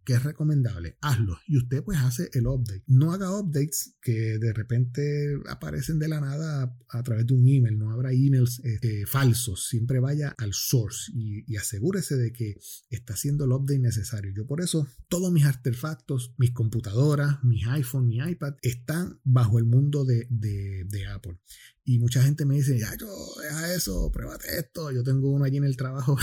que 0.06 0.12
es 0.12 0.22
recomendable, 0.22 0.96
hazlo 1.00 1.36
y 1.48 1.58
usted 1.58 1.82
pues 1.82 1.98
hace 1.98 2.30
el 2.32 2.46
update. 2.46 2.84
No 2.86 3.12
haga 3.12 3.36
updates 3.36 3.96
que 4.00 4.38
de 4.38 4.52
repente 4.52 5.36
aparecen 5.48 5.98
de 5.98 6.06
la 6.06 6.20
nada 6.20 6.78
a, 6.88 7.02
través 7.02 7.26
de 7.26 7.34
un 7.34 7.46
email, 7.48 7.76
no 7.76 7.90
habrá 7.90 8.12
emails 8.12 8.60
este, 8.62 9.04
falsos, 9.04 9.66
siempre 9.66 9.98
vaya 9.98 10.32
al 10.38 10.54
source 10.54 11.10
y, 11.12 11.56
asegúrese 11.56 12.14
de 12.16 12.32
que 12.32 12.56
está 12.88 13.14
haciendo 13.14 13.46
el 13.46 13.52
update 13.52 13.80
necesario. 13.80 14.32
Yo 14.32 14.46
por 14.46 14.60
eso 14.60 14.86
todos 15.08 15.32
mis 15.32 15.44
artefactos, 15.44 16.34
mis 16.38 16.52
computadoras, 16.52 17.42
mis 17.42 17.66
iPhone, 17.66 18.06
mi 18.06 18.18
iPad 18.18 18.54
están 18.62 19.20
bajo 19.24 19.58
el 19.58 19.64
mundo 19.64 20.04
de, 20.04 20.28
de 20.30 21.06
Apple. 21.08 21.40
Y 21.88 22.00
mucha 22.00 22.20
gente 22.20 22.44
me 22.44 22.56
dice, 22.56 22.76
ya, 22.76 22.92
yo, 22.96 23.06
deja 23.40 23.72
eso, 23.72 24.10
pruébate 24.10 24.58
esto. 24.58 24.90
Yo 24.90 25.04
tengo 25.04 25.30
uno 25.30 25.44
allí 25.44 25.58
en 25.58 25.64
el 25.64 25.76
trabajo 25.76 26.18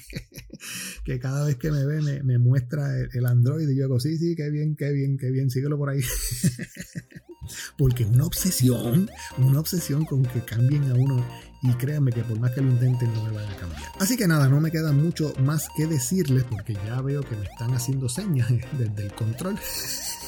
que 1.04 1.18
cada 1.18 1.44
vez 1.44 1.56
que 1.56 1.72
me 1.72 1.84
ve 1.84 2.22
me, 2.22 2.38
muestra 2.38 2.88
el, 3.12 3.26
Android 3.26 3.68
y 3.68 3.76
yo 3.76 3.86
digo, 3.86 3.98
sí, 3.98 4.16
sí, 4.16 4.36
qué 4.36 4.48
bien, 4.48 4.76
qué 4.76 4.92
bien, 4.92 5.18
qué 5.18 5.32
bien, 5.32 5.50
síguelo 5.50 5.76
por 5.76 5.90
ahí. 5.90 6.00
Porque 7.78 8.04
una 8.04 8.24
obsesión, 8.26 9.10
una 9.38 9.58
obsesión 9.58 10.04
con 10.04 10.22
que 10.22 10.44
cambien 10.44 10.84
a 10.84 10.94
uno 10.94 11.26
y 11.64 11.72
créanme 11.74 12.12
que 12.12 12.22
por 12.22 12.38
más 12.38 12.52
que 12.52 12.60
lo 12.60 12.70
intenten 12.70 13.12
no 13.12 13.24
me 13.24 13.32
van 13.32 13.48
a 13.48 13.56
cambiar. 13.56 13.82
Así 13.98 14.16
que 14.16 14.28
nada, 14.28 14.48
no 14.48 14.60
me 14.60 14.70
queda 14.70 14.92
mucho 14.92 15.34
más 15.40 15.66
que 15.76 15.88
decirles 15.88 16.44
porque 16.44 16.74
ya 16.74 17.00
veo 17.02 17.22
que 17.22 17.34
me 17.34 17.46
están 17.46 17.74
haciendo 17.74 18.08
señas 18.08 18.48
desde 18.78 19.02
el 19.02 19.12
control. 19.14 19.58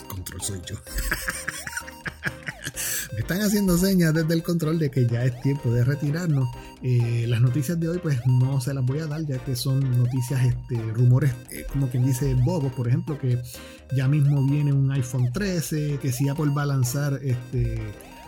control 0.09 0.43
soy 0.43 0.61
yo. 0.67 0.77
Están 3.33 3.47
haciendo 3.47 3.79
señas 3.79 4.13
desde 4.13 4.35
el 4.35 4.43
control 4.43 4.79
de 4.79 4.91
que 4.91 5.07
ya 5.07 5.25
es 5.25 5.41
tiempo 5.41 5.73
de 5.73 5.85
retirarnos. 5.85 6.51
Eh, 6.83 7.25
las 7.27 7.41
noticias 7.41 7.81
de 7.81 7.89
hoy 7.89 7.99
pues 7.99 8.21
no 8.27 8.61
se 8.61 8.75
las 8.75 8.85
voy 8.85 8.99
a 8.99 9.07
dar 9.07 9.25
ya 9.25 9.39
que 9.39 9.57
son 9.57 9.81
noticias, 9.97 10.45
este, 10.45 10.77
rumores, 10.93 11.33
eh, 11.51 11.65
como 11.73 11.89
quien 11.89 12.05
dice 12.05 12.35
bobos, 12.35 12.75
por 12.75 12.89
ejemplo, 12.89 13.19
que 13.19 13.41
ya 13.97 14.07
mismo 14.07 14.45
viene 14.45 14.75
un 14.75 14.93
iPhone 14.93 15.33
13, 15.33 15.99
que 16.03 16.13
si 16.13 16.29
Apple 16.29 16.53
va 16.55 16.65
a 16.65 16.67
lanzar 16.67 17.21
este, 17.23 17.81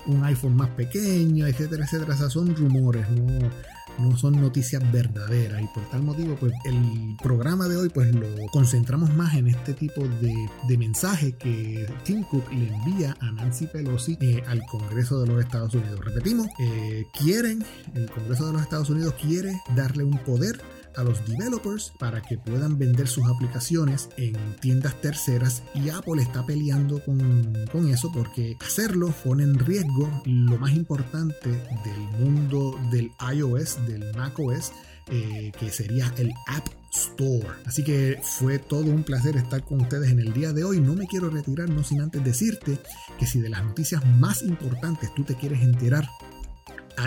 un 0.07 0.25
iPhone 0.25 0.57
más 0.57 0.71
pequeño, 0.71 1.47
etcétera, 1.47 1.85
etcétera. 1.85 2.15
O 2.15 2.31
son 2.31 2.57
rumores, 2.57 3.07
no, 3.11 3.51
no 3.99 4.17
son 4.17 4.41
noticias 4.41 4.83
verdaderas 4.93 5.63
y 5.63 5.67
por 5.69 5.89
tal 5.91 6.03
motivo 6.03 6.37
pues 6.39 6.53
el 6.65 7.17
programa 7.23 7.69
de 7.69 7.77
hoy 7.77 7.89
pues 7.89 8.15
lo 8.15 8.29
concentramos 8.53 9.15
más 9.15 9.35
en 9.35 9.49
este 9.49 9.75
tipo 9.75 10.03
de, 10.03 10.79
mensaje 10.79 11.37
que 11.37 11.87
Tim 12.03 12.25
Cook 12.25 12.53
le 12.53 12.69
envía 12.69 13.17
a 13.21 13.31
Nancy 13.31 13.67
Pelosi 13.69 14.19
eh, 14.21 14.43
al 14.47 14.61
Congreso 14.67 15.21
de 15.21 15.29
los 15.29 15.41
Estados 15.41 15.73
Unidos. 15.75 16.01
Repetimos, 16.05 16.49
eh, 16.59 17.05
quieren, 17.19 17.65
el 17.95 18.11
Congreso 18.11 18.47
de 18.47 18.53
los 18.55 18.63
Estados 18.63 18.91
Unidos 18.91 19.15
quiere 19.21 19.61
darle 19.77 20.03
un 20.03 20.19
poder 20.19 20.61
a 20.97 21.03
los 21.03 21.27
developers 21.27 21.93
para 21.99 22.23
que 22.23 22.39
puedan 22.39 22.79
vender 22.79 23.09
sus 23.09 23.27
aplicaciones 23.27 24.09
en 24.17 24.35
tiendas 24.61 25.01
terceras 25.01 25.63
y 25.75 25.91
Apple 25.91 26.23
está 26.23 26.45
peleando 26.45 27.03
con, 27.05 27.55
eso 27.89 28.11
porque 28.13 28.57
hacerlo 28.65 29.13
pone 29.25 29.43
en 29.43 29.59
riesgo 29.59 30.23
lo 30.25 30.59
más 30.59 30.73
importante 30.73 31.51
del 31.51 32.01
mundo 32.19 32.79
del 32.91 33.11
iOS, 33.35 33.87
del 33.87 34.15
macOS, 34.17 34.73
eh, 35.09 35.53
que 35.59 35.71
sería 35.71 36.13
el 36.17 36.33
App 36.47 36.67
Store. 36.95 37.49
Así 37.67 37.83
que 37.85 38.21
fue 38.23 38.59
todo 38.59 38.87
un 38.87 39.03
placer 39.03 39.37
estar 39.37 39.65
con 39.65 39.81
ustedes 39.81 40.11
en 40.11 40.21
el 40.21 40.33
día 40.33 40.53
de 40.53 40.65
hoy. 40.65 40.81
No 40.81 40.95
me 40.95 41.07
quiero 41.07 41.29
retirar, 41.29 41.69
no 41.69 41.83
sin 41.83 42.01
antes 42.01 42.25
decirte 42.25 42.79
que 43.19 43.27
si 43.27 43.41
de 43.41 43.49
las 43.49 43.65
noticias 43.65 44.05
más 44.19 44.43
importantes 44.43 45.13
tú 45.15 45.25
te 45.25 45.35
quieres 45.35 45.63
enterar 45.63 46.09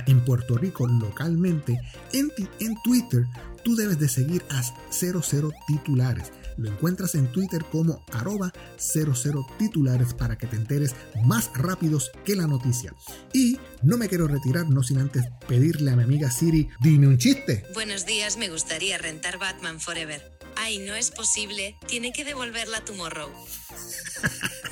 en 0.06 0.24
Puerto 0.24 0.58
Rico 0.58 0.88
localmente, 0.88 1.80
en, 2.14 2.32
en 2.60 2.76
Twitter 2.84 3.26
tú 3.64 3.76
debes 3.76 4.00
de 4.00 4.08
seguir 4.08 4.44
a 4.50 4.62
00 4.92 5.52
titulares. 5.68 6.32
Lo 6.58 6.72
encuentras 6.72 7.16
en 7.16 7.32
Twitter 7.32 7.64
como 7.72 8.04
arroba 8.12 8.52
00 8.78 9.46
titulares 9.60 10.14
para 10.14 10.38
que 10.38 10.48
te 10.48 10.56
enteres 10.56 10.96
más 11.24 11.52
rápidos 11.54 12.12
que 12.26 12.36
la 12.36 12.48
noticia. 12.48 12.96
Y 13.34 13.60
no 13.84 13.98
me 13.98 14.08
quiero 14.08 14.28
retirar 14.28 14.68
no 14.70 14.84
sin 14.84 15.00
antes 15.00 15.26
pedirle 15.48 15.92
a 15.92 15.96
mi 15.96 16.04
amiga 16.04 16.32
Siri, 16.32 16.70
dime 16.80 17.08
un 17.08 17.18
chiste. 17.18 17.64
Buenos 17.74 18.06
días, 18.06 18.38
me 18.38 18.50
gustaría 18.50 18.98
rentar 18.98 19.38
Batman 19.38 19.80
Forever. 19.80 20.38
Ay, 20.56 20.80
no 20.80 20.96
es 20.96 21.12
posible, 21.12 21.76
tiene 21.88 22.12
que 22.12 22.26
devolverla 22.26 22.84
Tomorrow. 22.84 23.30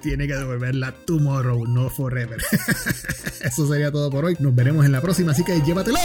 tiene 0.00 0.26
que 0.26 0.34
devolverla 0.34 0.92
tomorrow, 0.92 1.66
no 1.66 1.90
forever. 1.90 2.40
Eso 3.40 3.66
sería 3.68 3.90
todo 3.90 4.10
por 4.10 4.24
hoy. 4.24 4.36
Nos 4.40 4.54
veremos 4.54 4.84
en 4.84 4.92
la 4.92 5.00
próxima, 5.00 5.32
así 5.32 5.44
que 5.44 5.60
llévatelo. 5.60 5.98